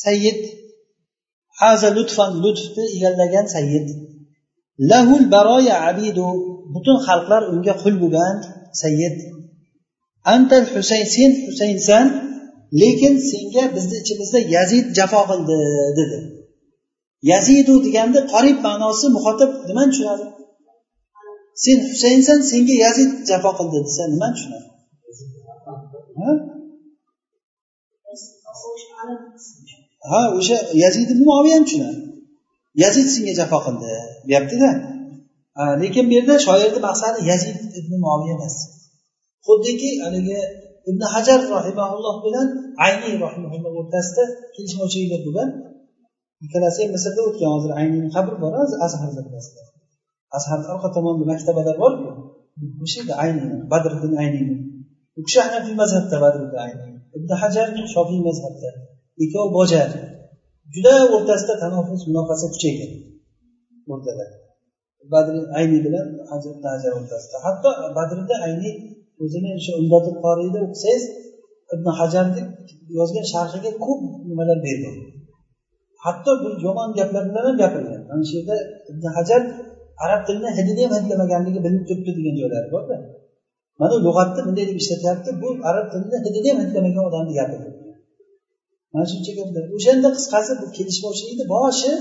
sayyid 0.04 0.40
haza 1.60 1.90
lutfan 1.98 2.32
lutfni 2.44 2.84
egallagan 2.96 3.46
sayyid 3.56 3.88
lahul 4.90 5.24
baroya 5.34 5.76
abidu 5.90 6.28
butun 6.74 6.98
xalqlar 7.08 7.42
unga 7.54 7.74
qul 7.84 7.96
bo'lgan 8.04 8.36
sayyid 8.82 9.16
antal 10.34 10.66
husayn 10.74 11.06
sen 11.16 11.32
husaynsan 11.48 12.06
lekin 12.82 13.14
senga 13.32 13.64
bizni 13.76 13.98
ichimizda 14.02 14.40
yazid 14.56 14.86
jafo 14.98 15.22
qildi 15.30 15.58
dedi 15.98 16.20
yazidu 17.32 17.74
deganda 17.86 18.20
qorib 18.34 18.58
ma'nosi 18.68 19.06
muxotab 19.16 19.52
nimani 19.68 19.90
tushunadi 19.92 20.26
sen 21.64 21.78
husaynsan 21.92 22.40
senga 22.52 22.76
yazid 22.86 23.12
jafo 23.30 23.52
qildi 23.60 23.78
desa 23.88 24.04
nimani 24.14 24.34
tushunadi? 24.36 24.68
Ha? 30.12 30.22
O'sha 30.40 30.58
yazid 30.84 31.08
ibn 31.14 31.24
muaviyani 31.30 31.66
tushunadi. 31.68 32.00
Yazid 32.84 33.08
senga 33.16 33.34
jafo 33.40 33.60
qildi 33.66 33.90
deyaptida. 34.30 34.70
Lekin 35.82 36.04
bu 36.10 36.14
yerda 36.18 36.36
shoirni 36.48 36.80
maqsadi 36.88 37.20
yazid 37.32 37.58
ibn 37.80 37.92
muoviya 38.04 38.34
emas. 38.38 38.56
Xuddiki 39.48 39.90
haligi 40.04 40.40
ibn 40.90 41.02
hajar 41.14 41.40
rahimaulloh 41.56 42.16
bilan 42.26 42.48
ayniy 42.86 43.16
rahimaulloh 43.26 43.74
o'rtasida 43.82 44.24
kelishmovchiliklar 44.56 45.22
bo'lgan 45.28 45.50
ikkalasi 46.46 46.80
ham 46.84 46.92
misrda 46.96 47.22
o'tgan 47.30 47.52
hozir 47.56 47.72
ayniyni 47.82 48.10
qabri 48.16 48.36
bor 48.44 48.54
azharda 48.86 49.22
bilasizlar 49.28 49.68
azharni 50.38 50.68
orqa 50.76 50.90
tomonida 50.96 51.26
maktabalar 51.34 51.76
borku. 51.84 52.10
O'sha 52.84 52.98
yerda 53.00 53.14
ayni 53.24 53.44
badriddin 53.72 54.14
ayniy 54.24 54.46
u 55.18 55.20
kishi 55.28 55.40
hanafiy 55.46 55.76
mazhabda 55.82 56.16
badriddin 56.26 56.60
ayniy 56.66 56.92
ibn 57.18 57.30
hajar 57.42 57.68
shofiy 57.94 58.22
mazhabda. 58.28 58.70
Ikkovi 59.24 59.50
bojar. 59.58 59.90
Juda 60.74 60.94
o'rtasida 61.16 61.54
tanofus 61.64 62.02
munofaza 62.10 62.48
kuchaygan. 62.54 62.92
O'rtada 63.94 64.26
badr 65.14 65.34
ayniy 65.60 65.82
bilan 65.86 66.06
ibn 66.36 66.66
hajar 66.74 66.92
o'rtasida. 67.00 67.38
Hatto 67.46 67.70
badriddin 67.98 68.40
ayniy 68.48 68.74
o'zini 69.24 69.50
o'sha 69.58 69.72
umdatul 69.82 70.18
qoriyda 70.26 70.60
o'qisangiz 70.66 71.04
ibn 71.76 71.88
hajarni 72.00 72.42
yozgan 73.00 73.26
sharhiga 73.34 73.72
ko'p 73.86 74.02
nimalar 74.30 74.60
bergan 74.68 74.96
hatto 76.06 76.32
bir 76.44 76.54
yomon 76.66 76.90
gaplar 76.98 77.24
bilan 77.30 77.44
ham 77.48 77.56
gapirgan. 77.64 78.02
Mana 78.10 78.24
shu 78.30 78.34
yerda 78.38 78.58
ibn 78.92 79.06
hajar 79.18 79.42
arab 80.06 80.22
tilini 80.28 80.50
hidini 80.58 80.82
ham 80.86 80.94
hidlamaganligi 81.00 81.60
bilinib 81.66 81.86
turibdi 81.90 82.12
degan 82.18 82.36
joylari 82.42 82.70
borda. 82.76 82.96
Mana 83.82 83.96
lug'atni 84.06 84.42
bunday 84.48 84.66
deb 84.70 84.78
ishlatyapti 84.82 85.30
bu 85.42 85.50
arab 85.70 85.86
tilini 85.92 86.18
hidini 86.26 86.48
ham 86.52 86.60
hidlamagan 86.64 87.04
odamni 87.10 87.34
gapi 87.40 87.58
mana 88.94 89.06
shuncha 89.12 89.32
gaplar. 89.40 89.64
O'shanda 89.78 90.10
qisqasi 90.18 90.52
bu 90.62 90.66
kelishmovchilikni 90.78 91.46
boshi 91.56 91.92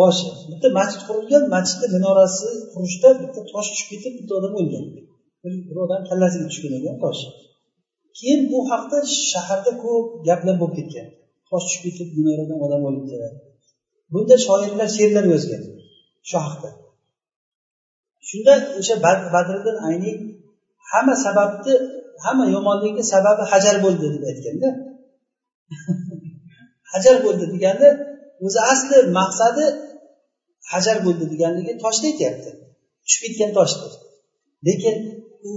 boshi. 0.00 0.28
Bitta 0.50 0.68
masjid 0.78 1.00
qurilgan 1.08 1.44
masjidni 1.54 1.88
minorasi 1.96 2.48
qurishda 2.72 3.08
bitta 3.22 3.40
tosh 3.52 3.68
tushib 3.72 3.88
ketib 3.92 4.12
bitta 4.18 4.32
odam 4.38 4.52
o'lgan. 4.60 4.84
Bir 5.42 5.78
odam 5.84 6.02
kallasiga 6.10 6.46
tushgan 6.50 6.72
ekan 6.78 6.96
tosh. 7.04 7.22
Keyin 8.18 8.40
bu 8.52 8.58
haqda 8.70 8.98
shaharda 9.32 9.72
ko'p 9.84 10.06
gaplar 10.28 10.54
bo'lib 10.62 10.74
ketgan. 10.78 11.06
Tosh 11.48 11.64
tushib 11.66 11.82
ketib 11.86 12.08
minoradan 12.18 12.58
odam 12.66 12.82
o'libdi. 12.88 13.16
Bunda 14.12 14.36
shoirlar 14.46 14.88
she'rlar 14.96 15.24
yozgan 15.32 15.62
shu 16.28 16.36
haqda. 16.46 16.68
Shunda 18.28 18.54
o'sha 18.78 18.94
badriddin 19.34 19.76
ayniy 19.88 20.16
hamma 20.90 21.14
sababni 21.26 21.74
hamma 22.24 22.44
yomonlikni 22.54 23.04
sababi 23.14 23.42
hajar 23.52 23.76
bo'ldi 23.84 24.06
deb 24.14 24.22
aytganda 24.30 24.68
hajar 26.92 27.16
bo'ldi 27.24 27.44
deganda 27.54 27.88
o'zi 28.46 28.60
asli 28.72 28.98
maqsadi 29.18 29.66
hajar 30.72 30.96
bo'ldi 31.06 31.24
deganligi 31.32 31.72
toshni 31.84 32.06
aytyapti. 32.12 32.50
Tushib 33.04 33.22
ketgan 33.26 33.50
toshdir. 33.58 33.92
Lekin 34.66 34.96
u 35.48 35.52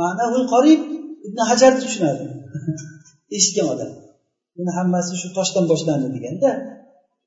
ma'nahul 0.00 0.44
qorib 0.52 0.80
ibn 1.26 1.38
hajarni 1.50 1.80
tushunadi. 1.84 2.24
Eshitgan 3.36 3.66
odam. 3.74 3.90
Buni 4.56 4.72
hammasi 4.78 5.12
shu 5.20 5.28
toshdan 5.38 5.64
boshlandi 5.72 6.08
deganda 6.16 6.50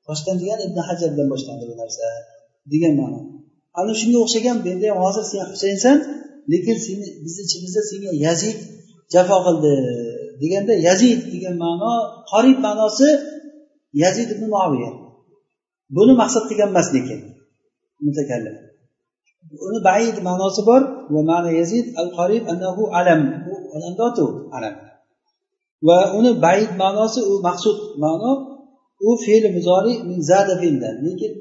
toshdan 0.06 0.36
degani 0.42 0.62
ibn 0.68 0.78
hajar 0.88 1.10
boshlandi 1.32 1.64
bu 1.70 1.74
narsa 1.82 2.06
degan 2.72 2.92
ma'no. 3.00 3.20
Ana 3.78 3.92
shunga 4.00 4.18
o'xshagan 4.24 4.56
menda 4.66 4.86
ham 4.90 4.98
hozir 5.04 5.24
sen 5.32 5.42
husaynsan 5.52 5.98
lekin 6.52 6.76
seni 6.86 7.06
bizni 7.24 7.42
ichimizda 7.46 7.82
senga 7.90 8.10
yazid 8.26 8.58
jafo 9.12 9.36
qildi 9.46 9.74
deganda 10.40 10.74
yazid 10.88 11.18
degan 11.32 11.54
ma'no 11.64 11.92
qorib 12.32 12.58
ma'nosi 12.66 13.08
yazid 14.02 14.28
ibn 14.34 14.44
muaviya 14.54 14.90
buni 15.96 16.12
maqsad 16.22 16.44
qilgan 16.50 16.70
emas 16.72 16.88
lekin 16.96 17.20
mutakallim. 18.06 18.56
Uni 19.66 19.78
baid 19.88 20.16
ma'nosi 20.28 20.60
bor 20.68 20.82
va 21.14 21.20
ma'na 21.30 21.50
yazid 21.60 21.86
al 22.00 22.08
qorib 22.18 22.42
annahu 22.52 22.82
alam. 22.98 23.20
U 23.50 23.52
alamdotu 23.76 24.26
alam. 24.56 24.74
Va 25.86 25.98
uni 26.18 26.30
baid 26.46 26.70
ma'nosi 26.82 27.20
u 27.30 27.32
maqsud 27.48 27.78
ma'no 28.04 28.32
u 29.08 29.10
fe'li 29.24 29.48
muzori 29.56 29.92
min 30.08 30.18
zada 30.30 30.54
fe'ldan 30.62 30.96
lekin 31.06 31.32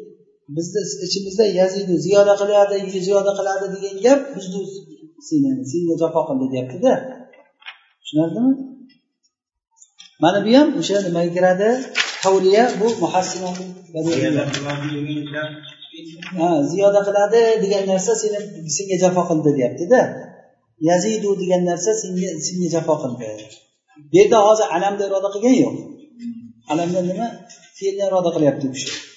bizni 0.56 0.82
ichimizda 1.06 1.46
yazidi 1.60 1.94
ziyoda 2.06 2.34
qiladi 2.42 2.76
ziyoda 3.08 3.32
qiladi 3.40 3.66
degan 3.74 3.96
gap 4.06 4.22
bizni 4.36 4.62
seni 5.28 5.50
senga 5.72 5.96
jafo 6.02 6.22
qildi 6.30 6.46
deyaptida. 6.54 6.92
Tushunarlimi? 8.02 8.54
Mana 10.24 10.40
bu 10.46 10.52
ham 10.58 10.68
o'sha 10.80 10.98
nimaga 11.06 11.32
kiradi? 11.38 11.70
Tavliya 12.24 12.64
bu 12.80 12.88
muhassina 13.04 13.50
ziyoda 16.72 17.02
qiladi 17.08 17.42
degan 17.64 17.84
narsa 17.92 18.12
seni 18.22 18.40
senga 18.76 18.98
jafo 19.04 19.22
qildi 19.30 19.50
deyaptida. 19.58 20.00
Yazidu 20.90 21.30
degan 21.42 21.62
narsa 21.70 21.92
senga 22.02 22.30
senga 22.46 22.68
jafo 22.76 22.96
qildi. 23.04 23.28
Bu 24.12 24.16
yerda 24.20 24.38
hozir 24.48 24.68
alamda 24.76 25.04
iroda 25.10 25.30
qilgani 25.34 25.58
yo'q. 25.66 25.76
Alamda 26.72 27.00
nima? 27.10 27.28
Fe'lni 27.78 28.04
iroda 28.10 28.30
qilyapti 28.36 28.66
u 28.70 28.72
kishi 28.76 29.09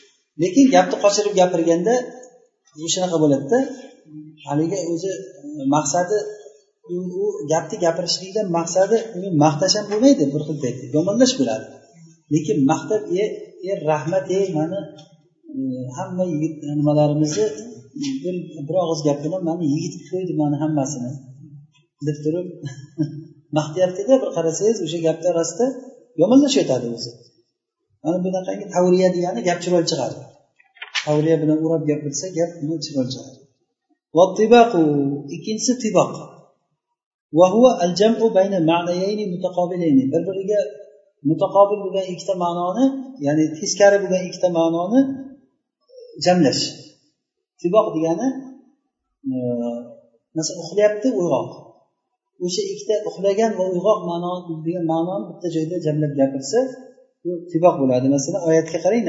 lekin 0.43 0.67
gapni 0.75 0.97
qochirib 1.05 1.35
gapirganda 1.41 1.95
shunaqa 2.95 3.17
bo'ladida 3.25 3.59
haligi 4.47 4.79
o'zi 4.93 5.11
maqsadi 5.75 6.19
u 6.91 7.25
gapni 7.53 7.77
gapirishlikdan 7.85 8.47
maqsadi 8.59 8.97
uni 9.17 9.29
maqtash 9.45 9.75
ham 9.79 9.87
bo'lmaydi 9.93 10.25
bir 10.35 10.43
xil 10.47 10.59
paytda 10.65 10.85
yomonlash 10.97 11.35
bo'ladi. 11.41 11.67
Lekin 12.35 12.59
maqtab 12.71 13.03
e 13.23 13.25
e 13.69 13.73
rahmat 13.91 14.27
ey 14.39 14.45
mani 14.59 14.81
e, 15.59 15.61
hamma 15.99 16.25
yigit 16.33 16.55
e, 16.67 16.69
nimalarimizni 16.81 17.47
bir, 18.23 18.35
bir 18.67 18.77
og'iz 18.85 19.01
gap 19.07 19.19
bilan 19.25 19.43
mani 19.49 19.65
yigit 19.75 19.95
qilib 19.95 20.11
qo'ydi 20.13 20.33
mani 20.43 20.57
hammasini 20.63 21.13
deb 22.07 22.17
turib 22.25 22.47
maqtayaptida 23.59 24.15
bir 24.23 24.31
qarasangiz 24.37 24.79
o'sha 24.87 24.99
gapni 25.07 25.27
orasida 25.33 25.67
yomonlashayotadi 26.23 26.87
o'zi. 26.97 27.11
Mana 28.03 28.19
bunaqangi 28.25 28.67
tavriya 28.75 29.09
degani 29.17 29.41
gap 29.49 29.59
chiroyli 29.63 29.87
chiqadi. 29.91 30.17
Tavriya 31.07 31.37
bilan 31.43 31.59
o'rab 31.65 31.83
gapirsa 31.91 32.27
gap 32.39 32.51
chiroyli 32.59 33.11
chiqadi? 33.15 33.39
Ikkinchisi 35.37 35.75
tiboq 35.85 36.13
bir 40.13 40.23
biriga 40.29 40.61
mutaqobil 41.29 41.79
bo'lgan 41.85 42.07
ikkita 42.13 42.35
ma'noni 42.45 42.85
ya'ni 43.27 43.45
teskari 43.59 43.97
bo'lgan 44.03 44.23
ikkita 44.29 44.49
ma'noni 44.59 45.01
e, 45.93 45.95
jamlash. 46.25 46.63
Tiboq 47.61 47.87
degani 47.97 48.29
e, 49.31 49.35
masalan 50.37 50.59
uxlayapti 50.63 51.09
uyg'oq. 51.21 51.51
O'sha 52.45 52.63
ikkita 52.73 52.95
uxlagan 53.09 53.51
va 53.59 53.65
uyg'oq 53.75 54.01
ma'no 54.11 54.33
degan 54.67 54.85
ma'noni 54.93 55.25
bitta 55.31 55.49
joyda 55.57 55.77
jamlab 55.87 56.13
gapirsa 56.21 56.61
bu 57.24 57.32
tiboq 57.52 57.76
bo'ladi 57.82 58.08
masalan 58.16 58.42
oyatga 58.50 58.78
qarang 58.84 59.04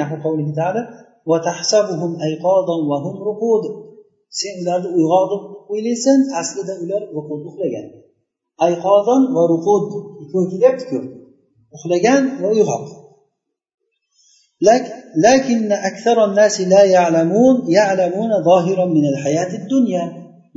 sen 4.41 4.55
ularni 4.63 4.89
uyg'oq 4.99 5.25
deb 5.33 5.43
o'ylaysan 5.73 6.19
aslida 6.41 6.75
ular 6.85 7.03
uxlagan 7.49 7.87
ayqodon 8.67 9.23
va 9.37 9.43
ruqud 9.53 9.85
ikkovi 10.23 10.47
kelyaptiku 10.53 10.99
uxlagan 11.77 12.23
va 12.43 12.49
uyg'oq 12.57 12.87
لكن 15.27 15.73
أكثر 15.73 16.17
الناس 16.29 16.57
لا 16.61 16.83
يعلمون 16.97 17.57
يعلمون 17.79 18.31
ظاهرا 18.49 18.87
من 18.97 19.05
الحياة 19.13 19.53
الدنيا 19.61 20.05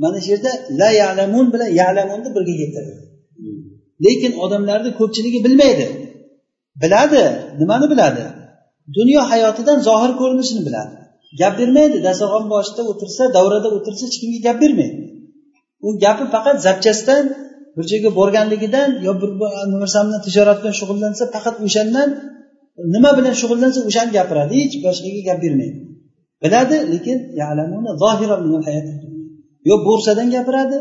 mana 0.02 0.20
shu 0.20 0.30
yerda 0.34 0.52
la 0.80 0.90
yalamun 1.02 1.46
bilan 1.52 1.70
yalamonni 1.80 2.30
birga 2.36 2.54
keltirdi 2.60 2.94
lekin 4.06 4.32
odamlarni 4.44 4.90
ko'pchiligi 5.00 5.40
bilmaydi 5.46 5.86
Biladi. 6.81 7.23
Nimani 7.59 7.87
biladi? 7.91 8.23
Dunyo 8.97 9.21
hayotidan 9.31 9.79
zohir 9.87 10.11
ko'rinishini 10.19 10.61
biladi. 10.67 10.95
Gap 11.39 11.53
bermaydi. 11.59 11.97
Dasturxon 12.07 12.45
boshida 12.53 12.81
o'tirsa 12.91 13.23
davrada 13.37 13.67
o'tirsa 13.77 14.03
hech 14.07 14.17
kimga 14.21 14.39
gap 14.47 14.57
bermaydi. 14.63 15.03
U 15.85 15.87
gapi 16.03 16.25
faqat 16.35 16.57
zapchastdan 16.67 17.23
bir 17.75 17.85
joyga 17.91 18.09
borganligidan 18.19 18.89
yo 19.05 19.11
bir 19.21 19.29
narsa 19.81 19.99
bilan 20.07 20.21
tijorat 20.27 20.57
bilan 20.61 20.75
shug'ullansa 20.79 21.23
faqat 21.35 21.55
o'shandan 21.65 22.09
nima 22.95 23.11
bilan 23.17 23.35
shug'ullansa 23.41 23.79
o'shani 23.89 24.11
gapiradi. 24.17 24.53
Hech 24.63 24.75
boshqaga 24.85 25.21
gap 25.29 25.39
bermaydi. 25.45 25.79
Biladi 26.43 26.75
lekin 26.93 27.17
yo 29.69 29.75
bo'rsadan 29.87 30.27
gapiradi 30.35 30.77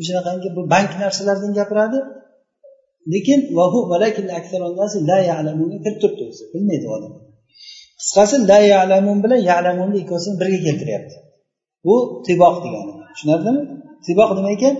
o'shanaqangi 0.00 0.48
bir 0.56 0.64
bank 0.74 0.90
narsalardan 1.02 1.52
gapiradi 1.58 1.98
lekin 3.12 3.40
kirib 5.84 5.98
turibdi 6.02 6.22
o'zi 6.30 6.42
bilmaydi 6.52 6.86
odam. 6.96 7.12
Qisqasi 8.00 8.36
la 8.50 8.58
yalamun 8.74 9.18
bilan 9.24 9.40
yalamunni 9.50 9.96
ikkovsini 10.02 10.36
birga 10.40 10.58
keltiryapti. 10.66 11.16
Bu 11.86 11.96
tiboq 12.26 12.56
degani. 12.64 12.92
Tushunarlimi? 13.14 13.62
Tiboq 14.06 14.30
nima 14.36 14.50
ekan? 14.56 14.74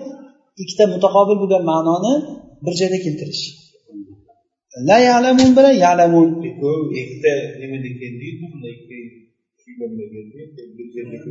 Ikkita 0.62 0.84
mutaqobil 0.94 1.36
bo'lgan 1.42 1.62
ma'noni 1.70 2.12
bir 2.64 2.74
joyda 2.80 2.98
keltirish. 3.04 3.44
La 4.88 4.98
yalamun 5.10 5.50
bilan 5.58 5.74
yalamun. 5.84 6.28
Ikkita 7.00 7.32
nimada 7.60 7.88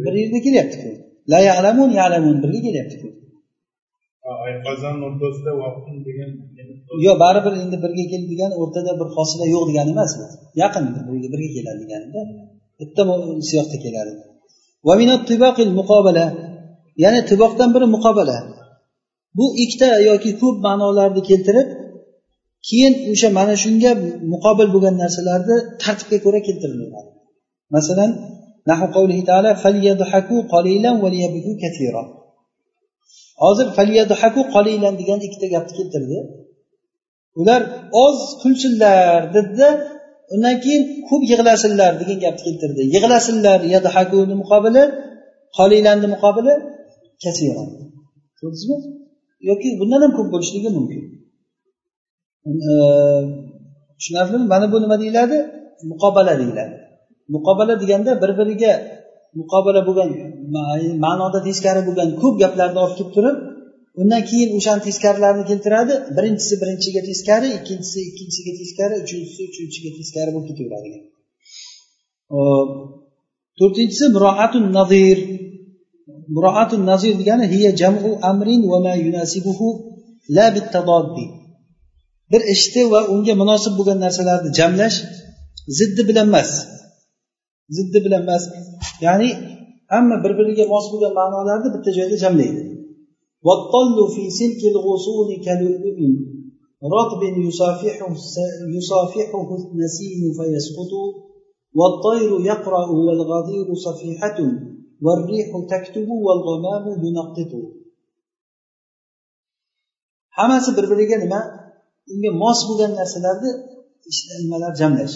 bir 0.05 0.13
yerda 0.21 0.39
kelyaptiku. 0.45 0.89
La 1.31 1.39
yalamun 1.49 1.89
yalamun 1.99 2.35
birga 2.43 2.59
kelyaptiku 2.67 3.07
ayqazon 3.09 3.17
o'rtasida 3.17 3.45
vaqtin 3.47 4.07
degan 4.07 4.16
yo'q 7.05 7.15
baribir 7.23 7.53
endi 7.63 7.77
birga 7.83 8.05
kel 8.11 8.23
degan 8.31 8.51
o'rtada 8.61 8.91
bir 8.99 9.07
fosila 9.15 9.45
yo'q 9.53 9.63
degani 9.69 9.91
emas 9.95 10.11
bu 10.19 10.25
yaqin 10.63 10.83
birga 11.07 11.27
birga 11.33 11.49
keladi 11.55 11.79
deganida 11.83 12.21
bitta 12.79 13.01
siyoqda 13.49 13.77
keladi. 13.85 14.13
Ya'ni 17.03 17.21
tiboqdan 17.29 17.69
biri 17.75 17.87
muqobala. 17.95 18.37
Bu 19.37 19.45
ikkita 19.63 19.89
yoki 20.09 20.31
ko'p 20.41 20.55
ma'nolarni 20.67 21.21
keltirib 21.29 21.67
keyin 22.67 22.93
o'sha 23.13 23.29
mana 23.37 23.55
shunga 23.63 23.91
muqobil 24.33 24.67
bo'lgan 24.73 24.95
narsalarni 25.03 25.55
tartibga 25.83 26.17
ko'ra 26.25 26.39
keltiriladi. 26.47 26.99
Masalan 27.75 28.11
hozir 33.43 33.67
falyaduhaku 33.77 34.41
qolilan 34.55 34.93
degan 35.01 35.19
ikkita 35.27 35.47
gapni 35.53 35.73
keltirdi. 35.79 36.17
Ular 37.39 37.61
oz 38.05 38.17
kulsinlar 38.41 39.19
dedida 39.35 39.69
undan 40.33 40.55
keyin 40.63 40.83
ko'p 41.09 41.23
yig'lasinlar 41.31 41.91
degan 42.01 42.17
gapni 42.25 42.41
keltirdi. 42.47 42.81
Yig'lasinlar 42.95 43.59
yadhakuni 43.75 44.35
muqobili 44.41 44.83
qolilanni 45.57 46.07
muqobili 46.15 46.53
kasira 47.23 47.63
ko'rdingizmi? 48.39 48.77
Yoki 49.49 49.67
bundan 49.79 49.99
ham 50.05 50.11
ko'p 50.17 50.27
bo'lishligi 50.33 50.69
mumkin. 50.77 51.03
Ehm, 52.47 53.25
tushunarlimi? 53.97 54.45
Mana 54.53 54.65
bu 54.71 54.77
nima 54.83 54.95
deyiladi? 55.03 55.37
Muqobala 55.91 56.33
deyiladi. 56.41 56.75
Muqobala 57.35 57.73
deganda 57.81 58.11
bir 58.21 58.31
biriga 58.39 58.71
muqobala 59.39 59.81
bo'lgan 59.87 60.09
ma'noda 61.05 61.39
teskari 61.47 61.81
bo'lgan 61.87 62.09
ko'p 62.21 62.35
gaplarni 62.43 62.79
olib 62.85 62.95
kelib 62.97 63.11
turib 63.17 63.37
undan 64.01 64.21
keyin 64.29 64.49
o'shani 64.57 64.81
teskarilarini 64.87 65.45
keltiradi. 65.51 65.93
Birinchisi 66.17 66.55
birinchiga 66.61 67.01
teskari 67.09 67.47
ikkinchisi 67.57 67.99
ikkinchisiga 68.09 68.53
teskari 68.61 68.95
uchinchisi 69.03 69.41
uchinchiga 69.49 69.89
teskari 69.99 70.29
bo'lib 70.35 70.47
ketaveradi. 70.49 70.97
To'rtinchisi 73.59 74.05
muroatun 74.15 74.65
nazir. 74.77 75.17
Muroatun 76.35 76.81
nazir 76.91 77.13
degani 77.21 77.45
hiya 77.53 77.71
jamu 77.81 78.11
amrin 78.31 78.61
va 78.71 78.77
ma 78.85 78.93
yunasibuhu 79.05 79.67
la 80.35 80.47
bittadoddi. 80.55 81.25
Bir 82.31 82.41
ishni 82.55 82.83
va 82.93 82.99
unga 83.13 83.33
munosib 83.41 83.73
bo'lgan 83.79 83.99
narsalarni 84.05 84.49
jamlash 84.59 84.97
ziddi 85.77 86.01
bilan 86.09 86.27
emas. 86.31 86.51
Ziddi 87.75 87.99
bilan 88.05 88.21
emas 88.25 88.43
ya'ni 89.05 89.29
hamma 89.93 90.15
bir 90.23 90.31
biriga 90.39 90.65
mos 90.73 90.85
bo'lgan 90.91 91.13
ma'nolarni 91.19 91.69
bitta 91.75 91.89
joyda 91.97 92.17
jamlaydi 92.25 92.63
رطب 96.97 97.21
يصافحه 97.47 98.09
يصافحه 98.77 99.47
النسيم 99.59 100.21
فيسقط 100.37 100.91
والطير 101.79 102.31
يقرأ 102.51 102.83
والغدير 103.05 103.67
صفيحة 103.87 104.39
والريح 105.05 105.49
تكتب 105.73 106.09
والغمام 106.25 106.85
ينقط 107.05 107.53
hammasi 110.37 110.69
bir 110.77 110.85
biriga 110.91 111.17
nima 111.23 111.39
unga 112.13 112.31
mos 112.43 112.59
bo'lgan 112.69 112.91
narsalarni 112.99 113.51
nimalar 114.41 114.73
jamlash 114.81 115.15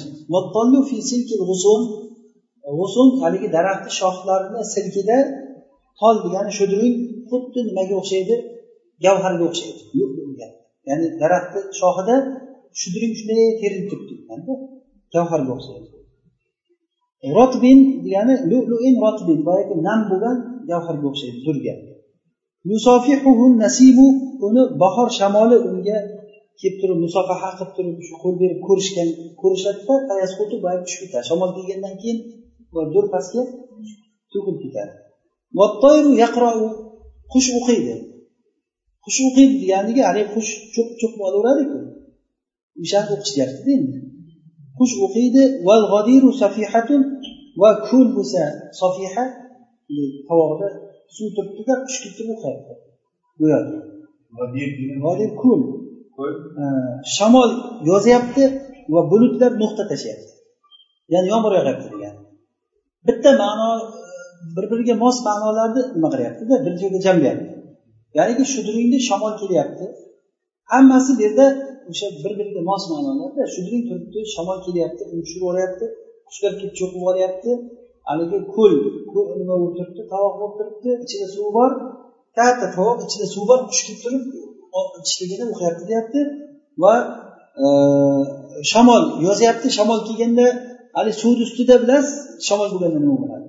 g'usun 2.78 3.08
haligi 3.22 3.48
daraxtni 3.56 3.92
shoxlarini 4.00 4.62
silkida 4.74 5.18
tol 6.00 6.16
degani 6.26 6.52
shudring 6.58 6.96
xuddi 7.30 7.60
nimaga 7.68 7.94
o'xshaydi? 8.02 8.36
Gavharga 9.06 9.44
o'xshaydi. 9.50 9.82
Ya'ni 10.90 11.08
daraxtni 11.22 11.62
shoxida 11.80 12.16
shudring 12.80 13.14
shunday 13.20 13.48
terilib 13.62 13.88
turibdi 13.92 14.54
gavharga 15.14 15.52
o'xshaydi. 15.58 15.88
Rotbin 17.38 17.80
degani 18.06 18.36
lu'luin 18.52 18.96
rotbin 19.04 19.40
boyagi 19.48 19.76
nam 19.88 20.00
bo'lgan 20.10 20.38
gavharga 20.70 21.06
o'xshaydi 21.12 21.40
durga. 21.48 21.74
Nasibu 23.64 24.08
uni 24.48 24.64
bahor 24.82 25.10
shamoli 25.20 25.58
unga 25.70 25.98
kelib 26.60 26.76
turib 26.82 27.00
musofaha 27.06 27.50
qilib 27.58 27.72
turib 27.78 27.98
shu 28.08 28.14
qo'l 28.24 28.36
berib 28.42 28.60
ko'rishgan 28.68 29.10
ko'rishadida 29.42 29.96
boyagi 30.66 30.84
tushib 30.88 31.02
ketadi 31.04 31.26
shamol 31.30 31.50
kelgandan 31.58 31.96
keyin 32.02 32.18
dur 32.94 33.06
pastga 33.14 33.42
to'kilib 34.32 34.60
ketadi. 34.64 34.94
Qush 37.32 37.50
o'qiydi 37.58 37.96
qush 39.06 39.20
o'qiydi 39.28 39.56
deganiga 39.62 40.04
haligi 40.10 40.30
qush 40.36 40.52
cho'p 40.74 40.90
cho'p 41.02 41.14
olaveradiku 41.28 41.80
o'shani 42.84 43.10
o'qishyaptida 43.16 43.72
endi 43.80 43.98
qush 44.80 44.96
o'qiydi 45.06 45.44
va 47.62 47.70
ko'l 47.88 48.08
bo'lsa 48.18 48.42
sofiha 48.80 49.24
tovog'ida 50.28 50.68
suv 51.16 51.28
turibdida 51.36 51.74
qush 51.86 51.98
kelib 52.04 52.28
o'qiyapti 52.36 52.74
go'yoki. 53.42 53.76
Ko'l 55.42 55.60
shamol 57.16 57.50
yozyapti 57.90 58.44
va 58.94 59.02
bulutlar 59.12 59.52
nuqta 59.62 59.84
tashlayapti. 59.92 60.32
Ya'ni 61.14 61.28
yomg'ir 61.34 61.54
yog'yapti 61.58 61.88
bitta 63.08 63.32
ma'no 63.44 63.70
e, 63.80 64.12
bir 64.56 64.66
biriga 64.72 64.96
mos 65.04 65.18
ma'nolarni 65.28 65.82
nima 65.96 66.10
qilyaptida 66.14 66.56
bir 66.66 66.74
joyga 66.82 67.00
jamlayapti 67.08 67.52
ya'niki 68.18 68.44
shudringda 68.54 68.98
shamol 69.10 69.34
kelyapti. 69.42 69.86
Hammasi 70.74 71.12
bu 71.18 71.22
yerda 71.26 71.46
o'sha 71.90 72.08
bir 72.24 72.34
biriga 72.40 72.62
mos 72.70 72.84
ma'nolarda 72.92 73.42
shudring 73.54 73.84
turibdi 73.90 74.20
shamol 74.36 74.58
kelyapti 74.66 75.02
uni 75.12 75.22
tushirib 75.26 75.42
yuboryapti 75.44 75.86
qushlar 76.28 76.52
kelib 76.60 76.74
cho'qib 76.80 76.98
yuboryapti 77.00 77.52
haligi 78.08 78.40
ko'l 78.56 78.74
nima 79.40 79.56
bo'lib 79.62 79.76
turibdi? 79.78 80.02
Tovoq 80.14 80.34
bo'lib 80.42 80.56
turibdi 80.60 80.90
ichida 81.06 81.28
suv 81.36 81.48
bor. 81.58 81.72
Katta 82.38 82.68
tovoq 82.78 82.98
ichida 83.08 83.28
suv 83.34 83.44
bor 83.50 83.60
qush 83.70 83.84
kelib 83.88 84.00
turib 84.04 84.24
ichligini 85.08 85.46
uxlayapti 85.52 85.84
deyapti. 85.92 86.20
Va 86.84 86.94
e, 87.64 87.66
shamol 88.72 89.04
yozyapti 89.26 89.68
shamol 89.78 90.00
kelganda 90.08 90.48
haligi 90.96 91.18
suvni 91.22 91.44
ustida 91.48 91.76
bilasiz 91.84 92.16
shamol 92.48 92.68
bo'lganda 92.74 93.00
nima 93.04 93.16
bo'ladi? 93.24 93.48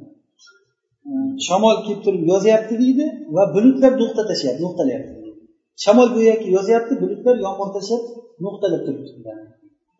Shamol 1.46 1.76
kelib 1.86 2.00
turib 2.06 2.22
yozyapti 2.32 2.74
deydi 2.82 3.04
va 3.36 3.42
bulutlar 3.54 3.92
nuqta 4.02 4.22
tashlayapti 4.30 4.62
nuqtalayapti. 4.66 5.12
Shamol 5.84 6.08
go'yoki 6.16 6.48
yozyapti 6.56 6.94
bulutlar 7.02 7.34
yomg'ir 7.46 7.68
tashlab 7.76 8.02
nuqtalab 8.44 8.82
turibdi. 8.86 9.32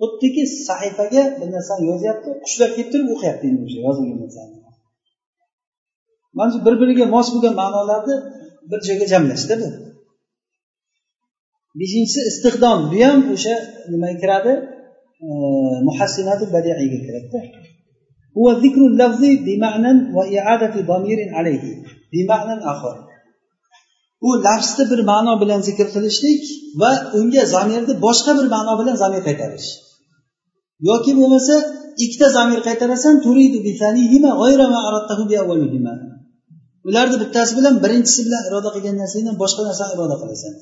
Xuddiki 0.00 0.42
sahifaga 0.68 1.22
bir 1.40 1.48
narsani 1.56 1.84
yozyapti 1.90 2.28
qushlar 2.44 2.70
kelib 2.76 2.88
turib 2.92 3.08
o'qiyapti 3.14 3.44
endi 3.50 3.62
o'sha 3.66 3.78
yozilgan 3.86 4.18
narsani. 4.24 4.56
Mana 6.36 6.50
shu 6.54 6.58
bir 6.66 6.74
biriga 6.80 7.04
mos 7.14 7.28
bo'lgan 7.34 7.54
ma'nolarni 7.62 8.16
bir 8.70 8.80
joyga 8.88 9.06
jamlashda 9.12 9.54
bu. 9.62 9.68
Beshinchisi 11.80 12.20
istiqdom. 12.30 12.78
Bu 12.92 12.98
ham 13.06 13.18
o'sha 13.34 13.54
nimaga 13.92 14.16
kiradi? 14.22 14.52
muhassinatu 15.87 16.45
badiiyga 16.53 16.97
kiradida 17.05 17.41
هو 18.39 18.47
ذكر 18.63 18.81
اللفظ 18.91 19.23
بمعنى 19.47 19.91
وإعادة 20.17 20.75
ضمير 20.91 21.19
عليه 21.37 21.63
بمعنى 22.13 22.55
آخر 22.73 22.95
u 24.27 24.29
lafzni 24.45 24.83
bir 24.91 24.99
ma'no 25.11 25.33
bilan 25.41 25.59
zikr 25.67 25.87
qilishlik 25.95 26.41
va 26.81 26.91
unga 27.19 27.43
zamirni 27.55 27.93
boshqa 28.05 28.31
bir 28.39 28.47
ma'no 28.55 28.73
bilan 28.79 28.95
zamir 29.03 29.21
qaytarish 29.27 29.67
yoki 30.89 31.11
bo'lmasa 31.19 31.55
ikkita 32.03 32.27
zamir 32.37 32.59
qaytarasan 32.67 33.15
ularni 36.89 37.17
bittasi 37.23 37.51
bilan 37.59 37.75
birinchisi 37.83 38.21
bilan 38.27 38.41
iroda 38.47 38.69
qilgan 38.75 38.95
narsangdan 39.01 39.35
boshqa 39.43 39.61
narsani 39.69 39.91
iroda 39.95 40.15
qilasan 40.21 40.53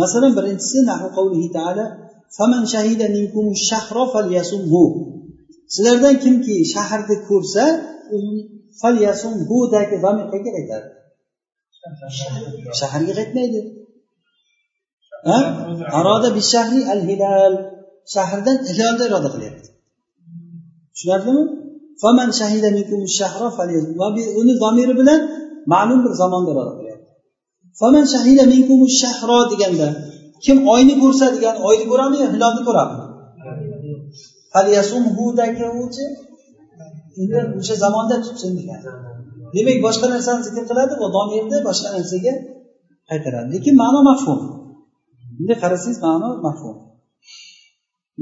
masalan 0.00 0.32
birinchisi 0.38 0.78
nahu 0.90 1.06
qavlihi 1.16 1.48
taala 1.56 1.84
faman 2.37 2.63
shahida 2.73 3.05
minkum 3.17 3.45
shahra 3.69 4.03
falyasumhu. 4.13 4.83
Sizlardan 5.73 6.15
kimki 6.23 6.55
shaharni 6.73 7.15
ko'rsa 7.29 7.63
budagi 9.49 9.95
zamir 10.03 10.25
qayerga 10.31 10.51
qaytadi 10.57 10.89
shaharga 12.79 13.13
qaytmaydi. 13.19 13.59
Aroda 15.99 16.29
bishahri 16.37 16.81
al 16.93 17.01
hilal 17.09 17.53
shahardan 18.13 18.57
hilolni 18.67 19.03
iroda 19.09 19.29
qilyapti. 19.33 19.67
Tushunarlimi? 20.93 21.43
Faman 22.01 22.29
shahida 22.39 22.69
minkum 22.77 23.01
shahra 23.19 23.47
va 23.99 24.07
uni 24.41 24.53
zamiri 24.63 24.93
bilan 25.01 25.19
ma'lum 25.73 25.99
bir 26.05 26.13
zamonda 26.21 26.49
iroda 26.53 26.73
qilyapti. 26.79 27.09
Faman 27.79 28.05
shahida 28.13 28.43
minkum 28.53 28.79
shahro 29.01 29.39
deganda 29.51 29.87
kim 30.45 30.57
oyni 30.73 30.93
ko'rsa 31.03 31.25
degani 31.35 31.59
oyni 31.69 31.85
ko'radimi 31.91 32.17
yo 32.23 32.29
hilolni 32.33 32.61
ko'radimi 32.67 33.05
endi 37.19 37.37
o'sha 37.59 37.75
zamonda 37.83 38.15
tutsin 38.25 38.51
degan. 38.59 38.79
Demak 39.55 39.77
boshqa 39.87 40.05
narsani 40.13 40.41
zikr 40.47 40.63
qiladi 40.69 40.93
va 41.01 41.07
domirni 41.17 41.57
boshqa 41.67 41.89
narsaga 41.95 42.33
qaytaradi. 43.09 43.47
Lekin 43.55 43.75
ma'no 43.83 43.99
mafhum. 44.09 44.39
Bunday 45.37 45.57
qarasangiz 45.63 45.99
ma'no 46.07 46.29
mafhum. 46.47 46.75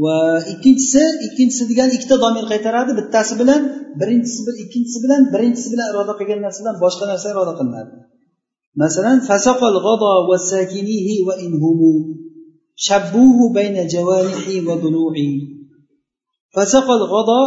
Va 0.03 0.17
ikkinchisi 0.53 1.03
ikkinchisi 1.27 1.63
degani 1.71 1.91
ikkita 1.97 2.15
domir 2.25 2.45
qaytaradi. 2.51 2.91
Bittasi 2.99 3.33
bilan 3.41 3.61
birinchisi 3.99 4.41
ikkinchisi 4.63 4.99
bilan 5.03 5.21
birinchisi 5.33 5.67
bilan 5.73 5.87
iroda 5.91 6.13
qilgan 6.19 6.39
narsadan 6.45 6.75
boshqa 6.83 7.05
narsa 7.11 7.27
iroda 7.33 7.53
qilinadi. 7.59 7.91
Masalan 8.81 9.19
fasaqal 9.29 9.75
g'ado 9.85 10.13
va 10.29 10.37
sakinihi 10.51 11.15
va 11.27 11.33
inhumu 11.45 11.93
shabbuhu 12.87 13.43
bayna 13.57 13.83
jawarihi 13.93 14.55
va 14.67 14.75
dulu'i 14.83 15.29
fasaqal 16.55 17.03
g'ado 17.13 17.41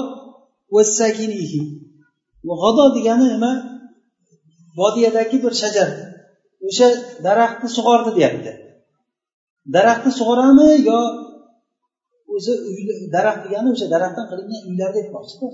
va 0.75 0.83
sakinihi 0.99 1.63
g'ado 2.45 2.85
degani 2.97 3.27
nima? 3.35 3.53
Vodiyadagi 4.79 5.37
bir 5.45 5.55
shajar. 5.63 5.89
O'sha 6.69 6.89
daraxtni 7.27 7.69
sug'ordi 7.77 8.11
deyapti. 8.17 8.53
Daraxtni 9.75 10.11
sug'oradimi 10.19 10.69
yo 10.89 10.99
o'zi 12.35 12.53
daraxt 13.15 13.41
degani 13.45 13.69
o'sha 13.75 13.87
daraxtdan 13.95 14.27
qilingan 14.31 14.63
uylarni 14.71 14.99
aytmoqchida 15.03 15.49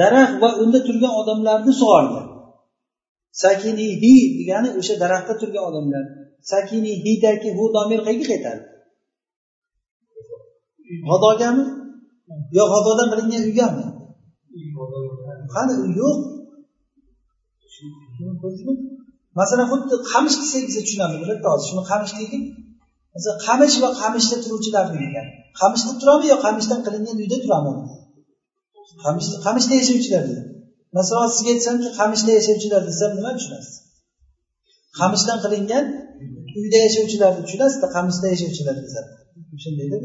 daraxt 0.00 0.36
va 0.42 0.48
unda 0.62 0.78
turgan 0.86 1.12
odamlarni 1.20 1.72
sug'ordi. 1.80 2.20
Sakinihi 3.42 3.94
degani 4.38 4.68
o'sha 4.78 4.94
daraxtda 5.02 5.34
turgan 5.40 5.64
odamlar. 5.70 6.04
Sakinihidagi 6.52 7.50
bu 7.58 7.64
domir 7.76 8.00
qayerga 8.06 8.26
qaytadi 8.32 8.62
g'adogami 11.08 11.64
yo 12.56 12.64
g'adodan 12.72 13.08
qilingan 13.12 13.42
uygami 13.48 13.84
qani 15.54 15.72
uy 15.82 15.92
yo'q. 16.00 16.18
Masalan 19.40 19.66
xuddi 19.72 19.94
qamish 20.12 20.36
desak 20.42 20.62
biz 20.68 20.76
tushunamiz 20.86 21.18
bitta 21.30 21.48
hozir 21.52 21.66
shuni 21.70 21.82
qamish 21.90 22.12
deylik 22.18 22.44
masalan 23.14 23.38
qamish 23.46 23.76
va 23.82 23.90
qamishda 24.02 24.36
turuvchilarni 24.44 24.98
degan 25.04 25.26
qamishda 25.60 25.92
turadimi 26.00 26.28
yo 26.32 26.36
qamishdan 26.46 26.80
qilingan 26.86 27.16
uyda 27.22 27.38
turadimi 27.44 27.82
qamishda 29.44 29.74
yashovchilar 29.80 30.22
dedi 30.30 30.42
masalan 30.96 31.28
sizga 31.34 31.50
aytsamki 31.56 31.88
qamishda 31.98 32.30
yashovchilar 32.38 32.82
desam 32.90 33.10
nima 33.18 33.30
tushunasiz? 33.36 33.74
Qamishdan 34.98 35.38
qilingan 35.44 35.84
uyda 36.60 36.78
yashovchilarni 36.86 37.40
tushunasizda 37.46 37.86
qamishda 37.96 38.26
yashovchilar 38.34 38.76
desam 38.84 39.06
shundayda 39.64 39.98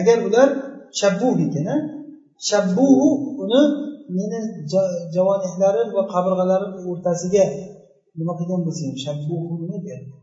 agar 0.00 0.18
ular 0.28 0.48
shabbuhikin 1.00 1.68
shabbuhu 2.48 3.08
uni 3.42 3.62
meni 4.16 4.38
javonihlarim 5.14 5.88
va 5.96 6.02
qabirg'alarim 6.14 6.72
o'rtasiga 6.90 7.44
nima 8.18 8.32
qilgan 8.38 8.60
bo'lsa 8.66 8.82
ham 8.88 8.96
shabbuhu 9.04 9.52
nima 9.62 9.76
deyapti 9.84 10.18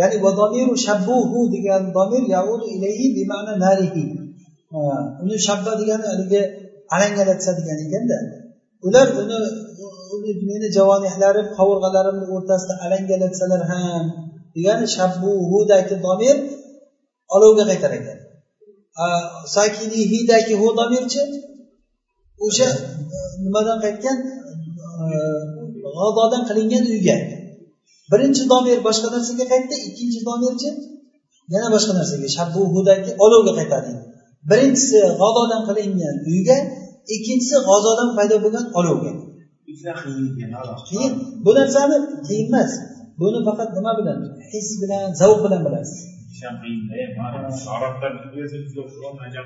ya'ni 0.00 0.16
vadomiru 0.24 0.74
shabbuhu 0.86 1.38
degan 1.54 1.82
domir 1.96 2.22
yaudu 2.34 2.66
ilayhi 2.74 3.06
bima'na 3.16 3.52
narihi. 3.64 4.04
Uni 5.22 5.36
shabba 5.46 5.72
degani 5.80 6.04
haligi 6.10 6.40
alangalatsa 6.94 7.50
degan 7.58 7.78
ekanda. 7.84 8.18
Ular 8.86 9.06
uni 10.14 10.30
meni 10.48 10.68
javonihlarim 10.76 11.46
qovurg'alarimni 11.56 12.26
o'rtasida 12.34 12.74
alangalatsalar 12.84 13.62
ham 13.72 14.04
degani 14.56 14.86
shabbuhudagi 14.96 15.96
domir 16.06 16.36
olovga 17.34 17.64
qaytar 17.70 17.92
ekan 17.98 18.18
sakinihidagi 19.54 20.54
hu 20.60 20.66
domirchi 20.80 21.22
o'sha 22.44 22.68
nimadan 23.44 23.78
qaytgan? 23.84 24.18
G'adodan 25.96 26.42
qilingan 26.48 26.84
uyga. 26.92 27.16
Birinchi 28.12 28.42
domir 28.52 28.78
boshqa 28.88 29.08
narsaga 29.14 29.44
qaytdi 29.52 29.76
ikkinchi 29.88 30.20
domirchi 30.28 30.68
yana 31.54 31.68
boshqa 31.74 31.92
narsaga 31.98 32.28
shabbuhudagi 32.36 33.10
olovga 33.24 33.52
qaytadi. 33.58 33.92
Birinchisi 34.50 34.98
g'azodan 35.20 35.62
qilingan 35.68 36.16
uyga 36.30 36.58
ikkinchisi 37.14 37.56
g'azodan 37.68 38.08
paydo 38.16 38.36
bo'lgan 38.44 38.66
olovga. 38.78 39.12
Qiyin. 40.88 41.12
Bu 41.44 41.50
narsani 41.58 41.96
qiyin 42.26 42.46
emas. 42.50 42.72
Buni 43.20 43.40
faqat 43.48 43.68
nima 43.76 43.92
bilan? 43.98 44.18
His 44.52 44.68
bilan 44.82 45.06
zavq 45.20 45.38
bilan 45.44 45.60
bilasiz. 45.66 46.00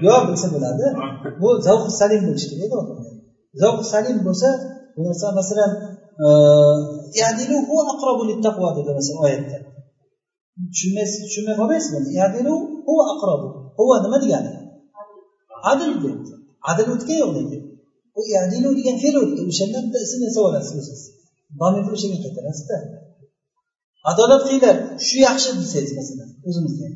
Yo'q 0.07 0.23
bilsa 0.29 0.49
bo'ladi. 0.55 0.85
Bu 1.43 1.49
zavq 1.67 1.85
salim 2.01 2.23
bo'lishi 2.29 2.47
kerak 2.53 2.73
zavq 3.63 3.81
salim 3.93 4.17
bo'lsa 4.27 4.49
bu 4.97 5.01
narsa 5.07 5.27
masalan 5.39 5.71
dedi 8.77 8.91
masalan 8.99 9.23
oyatda 9.27 9.59
tushunmaysiz 10.73 11.19
tushunmay 11.27 11.55
qolmaysizmi 11.61 11.99
nima 14.05 14.19
degani? 14.25 14.51
Adil 15.71 15.93
debdi 16.05 16.33
adil 16.71 16.87
o'tgan 16.95 17.19
yo'q 17.23 17.33
lekin 17.39 17.63
u 18.19 18.21
yadilu 18.35 18.71
degan 18.79 18.97
fe'l 19.03 19.17
o'tdi. 19.23 19.41
O'shanda 19.51 19.79
bitta 19.85 19.99
ism 20.07 20.21
yasab 20.27 20.45
olasiz 20.49 20.75
o'ziz 20.81 21.01
domirni 21.61 21.91
o'shanga 21.97 22.19
qaytarasizda 22.25 22.77
adolat 24.11 24.41
qilinglar 24.45 24.77
shu 25.07 25.17
yaxshi 25.29 25.51
desangiz 25.63 25.93
masalan 25.99 26.29
o'zimizga. 26.49 26.89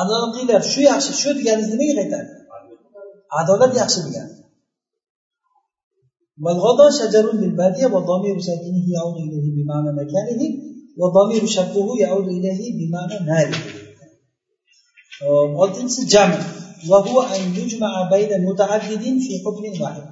Adolat 0.00 0.30
qilinglar 0.34 0.62
shu 0.72 0.80
yaxshi 0.90 1.12
shu 1.20 1.30
deganingiz 1.38 1.68
nimaga 1.72 1.94
qaytadi? 2.00 2.30
Adolat 3.40 3.72
yaxshi 3.80 4.00
degani 4.06 4.34
والغضا 6.42 6.90
شجر 6.90 7.32
للبادية 7.34 7.86
وضمير 7.86 8.40
ساكنه 8.40 8.84
يعود 8.94 9.16
إليه 9.16 9.46
بمعنى 9.56 9.92
مكانه 9.92 10.42
وضمير 10.98 11.46
شبهه 11.46 11.88
يعود 12.00 12.28
إليه 12.28 12.62
بمعنى 12.78 13.26
ناره 13.26 13.56
والتنس 15.58 16.06
جمع. 16.06 16.38
وهو 16.88 17.22
أن 17.22 17.54
يجمع 17.56 18.08
بين 18.12 18.44
متعددين 18.44 19.18
في 19.20 19.32
حكم 19.44 19.82
واحد. 19.82 20.02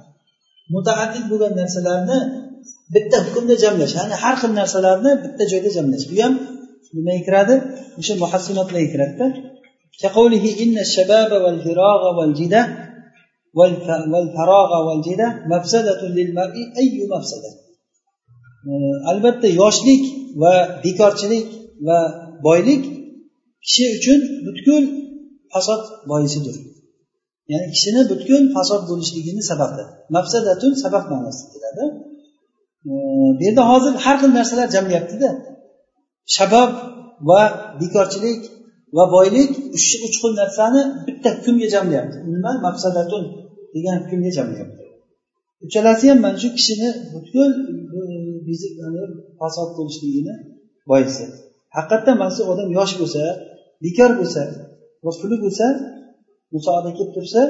متعدد 0.71 1.29
بلا 1.29 1.47
الناس 1.51 1.77
لابنا 1.77 2.49
بتا 2.93 3.23
حكم 3.23 3.47
دا 3.47 3.55
جملش 3.55 3.95
يعني 3.95 4.15
حرق 4.15 4.45
الناس 4.45 4.75
لابنا 4.75 5.13
بتا 5.15 5.45
جيدا 5.45 5.69
جملش 5.69 6.05
بيام 6.05 6.37
لما 6.93 7.13
يكراد 7.13 7.61
مش 7.97 8.11
المحسنات 8.11 8.73
لا 8.73 8.79
يكراد 8.79 9.33
كقوله 10.01 10.63
إن 10.63 10.79
الشباب 10.79 11.31
والفراغ 11.31 12.19
والجدة. 12.19 12.88
Albatta 19.11 19.47
yoshlik 19.61 20.03
va 20.41 20.53
bekorchilik 20.85 21.47
va 21.87 21.99
boylik 22.47 22.83
kishi 23.65 23.85
uchun 23.97 24.19
butkul 24.45 24.83
fasod 25.53 25.81
boisidir 26.11 26.55
ya'ni 27.51 27.67
kishini 27.73 28.01
butkul 28.11 28.43
fasod 28.55 28.81
bo'lishligini 28.89 29.41
sababi 29.51 29.83
mafsadatun 30.15 30.73
sabab 30.83 31.03
ma'nosida 31.11 31.47
keladi. 31.53 31.83
Bu 32.87 32.97
yerda 33.45 33.63
hozir 33.71 33.93
har 34.05 34.15
xil 34.21 34.31
narsalar 34.39 34.67
jamlayaptida 34.75 35.29
shabob 36.35 36.71
va 37.29 37.41
bekorchilik 37.81 38.41
va 38.97 39.03
boylik 39.15 39.51
uch 39.77 39.87
uch 40.05 40.15
xil 40.21 40.33
narsani 40.41 40.81
bitta 41.07 41.29
hukmga 41.37 41.67
jamlayapti. 41.75 42.17
Nima? 42.33 42.51
Mafsadatun 42.67 43.23
degan 43.75 43.95
hukmga 44.01 44.31
jamlayapti. 44.37 44.83
Uchalasi 45.65 46.05
ham 46.11 46.19
mana 46.25 46.37
shu 46.43 46.49
kishini 46.57 46.89
butkul 47.13 47.51
fasod 49.39 49.69
bo'lishligini 49.77 50.33
boisi 50.89 51.25
haqiqatdan 51.77 52.15
mana 52.21 52.31
shu 52.35 52.41
odam 52.51 52.67
yosh 52.77 52.93
bo'lsa 53.01 53.23
bekor 53.85 54.11
bo'lsa 54.19 54.41
va 55.05 55.11
puli 55.21 55.37
bo'lsa 55.43 55.65
musoada 56.53 56.89
kelib 56.97 57.11
tursa 57.17 57.41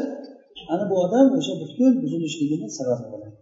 ana 0.73 0.83
bu 0.89 0.95
odam 1.05 1.25
o'sha 1.37 1.53
butkul 1.61 1.91
buzilishligini 2.03 2.67
sababi 2.77 3.05
bo'ladi. 3.13 3.37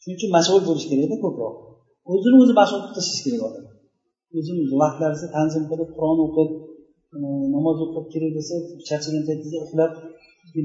Shuning 0.00 0.16
uchun 0.18 0.30
mashg'ul 0.36 0.62
bo'lish 0.68 0.86
kerakda 0.90 1.16
ko'proq. 1.24 1.54
O'zini 2.12 2.36
o'zi 2.42 2.52
mashg'ul 2.60 2.80
qilib 2.82 2.94
tashlash 2.98 3.22
kerak 3.26 3.42
odam. 3.48 3.64
O'zini 4.38 4.60
o'zi 4.64 4.76
vaqtlarini 4.82 5.28
tanzim 5.36 5.64
qilib 5.70 5.90
qur'on 5.96 6.18
o'qib 6.26 6.50
e, 7.16 7.18
namoz 7.54 7.76
o'qib 7.84 8.04
kerak 8.12 8.32
desa 8.38 8.54
charchagan 8.88 9.22
paytingizda 9.28 9.58
uxlab 9.66 9.92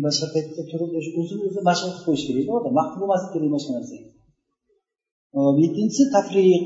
boshqa 0.05 0.27
paytda 0.33 0.61
turib 0.71 0.89
o'zini 1.21 1.43
o'zi 1.47 1.59
mashg'ul 1.69 1.91
qilib 1.93 2.05
qo'yish 2.07 2.23
kerakda 2.27 2.51
odam 2.59 2.73
vaqti 2.79 2.95
bo'lmasligi 3.01 3.31
kerak 3.35 3.51
boshqa 3.55 3.71
narsaga 3.77 4.07
yettinchisi 5.63 6.03
tafriq 6.15 6.65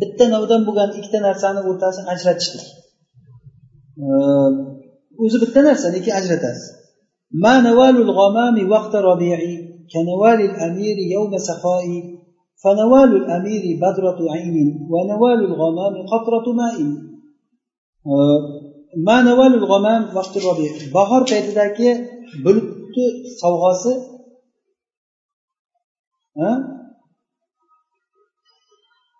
bitta 0.00 0.24
navdan 0.34 0.60
bo'lgan 0.68 0.90
ikkita 0.98 1.18
narsani 1.28 1.60
o'rtasini 1.68 2.06
ajratishlik 2.14 2.66
o'zi 5.24 5.36
bitta 5.42 5.60
narsa 5.68 5.86
lekin 5.96 6.12
ajratasiz 6.20 6.66
ما 7.30 7.60
نوال 7.60 7.96
الغمام 7.96 8.70
وقت 8.70 8.94
ربيع 8.94 9.38
كنوال 9.92 10.40
الأمير 10.40 10.96
يوم 10.98 11.38
سخاء 11.38 11.86
فنوال 12.63 13.11
الأمير 13.21 13.63
بدرة 13.83 14.19
عين 14.33 14.87
ونوال 14.91 15.39
الغمام 15.49 15.93
قطرة 16.11 16.45
ماء 16.61 16.77
ما 19.07 19.21
نوال 19.21 19.53
الغمام 19.61 20.01
وقت 20.17 20.33
الربيع 20.37 20.71
bahor 20.93 21.21
paytidagi 21.25 21.89
bulutni 22.43 23.05
sovg'asi 23.41 23.93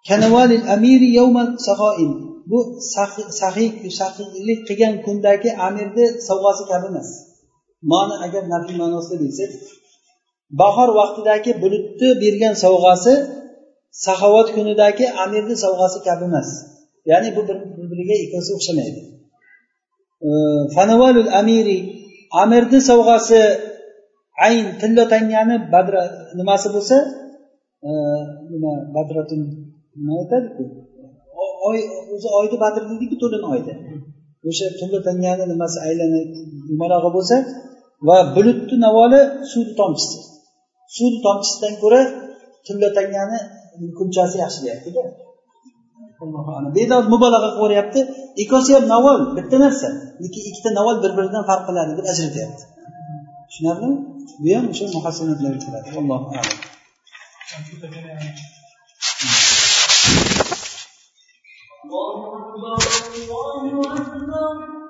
kanavalil 0.07 0.65
amiri 0.75 1.09
yawman 1.19 1.49
sahoin 1.67 2.11
bu 2.49 2.59
sahiylik 3.41 4.59
qilgan 4.67 4.93
kundagi 5.05 5.49
amirni 5.67 6.05
sovg'asi 6.27 6.63
kabi 6.71 6.87
emas 6.91 7.09
mani 7.91 8.15
agar 8.25 8.43
nafiy 8.53 8.75
ma'nosida 8.81 9.17
desak 9.23 9.51
bahor 10.60 10.88
vaqtidagi 11.00 11.52
bulutni 11.62 12.08
bergan 12.22 12.54
sovg'asi 12.64 13.14
saxovat 14.04 14.48
kunidagi 14.56 15.06
amirni 15.24 15.56
sovg'asi 15.64 15.98
kabi 16.06 16.24
emas. 16.30 16.48
Ya'ni 17.10 17.28
bu 17.36 17.40
bir 17.48 17.56
biriga 17.90 18.16
ikkovsi 18.24 18.50
o'xshamaydi. 18.56 19.00
Fanavalul 20.74 21.30
amiri 21.40 21.78
amirni 22.42 22.78
sovg'asi 22.90 23.40
ayn 24.46 24.66
tilla 24.80 25.04
tangani 25.12 25.56
badra 25.72 26.02
nimasi 26.38 26.68
bo'lsa 26.74 26.96
nima 28.52 28.72
badratun 28.96 29.40
nima 29.98 30.12
aytadiku 30.20 30.62
oy 31.68 31.78
o'zi 32.14 32.28
oyni 32.38 32.56
badr 32.64 32.82
deydiku 32.90 33.16
to'lin 33.22 33.42
oyda 33.52 33.74
o'sha 34.48 34.66
tilla 34.78 34.98
tangani 35.08 35.44
nimasi 35.52 35.76
aylana 35.86 36.20
yumalog'i 36.70 37.10
bo'lsa 37.16 37.36
va 38.08 38.16
bulutni 38.34 38.76
navoli 38.86 39.20
suvni 39.50 39.74
tomchisi. 39.80 40.18
suvni 40.94 41.18
tomchisidan 41.24 41.74
ko'ra 41.82 42.00
tilla 42.66 42.88
tangani 42.96 43.38
kunchasi 43.98 44.36
yaxshi 44.42 44.60
deyaptida. 44.64 45.02
Bedod 46.76 47.04
mubolag'a 47.12 47.50
qilyapti. 47.60 48.00
Ikkosi 48.42 48.70
ham 48.76 48.84
navol 48.94 49.18
bitta 49.36 49.56
narsa 49.64 49.88
lekin 50.22 50.42
ikkita 50.48 50.70
navol 50.78 50.96
bir 51.02 51.12
biridan 51.16 51.44
farq 51.48 51.62
qiladi 51.68 51.92
deb 51.98 52.06
ajratyapti 52.12 52.64
tushunarlimi 53.48 53.96
bu 54.42 54.48
ham 54.56 54.64
o'sha 54.72 54.84
muhasanatlarga 54.96 55.58
kiradi 55.64 55.88
allohu 56.00 56.26
alam. 56.40 56.58
الله 62.56 62.78
أكبر 62.98 63.46
الله 64.20 64.85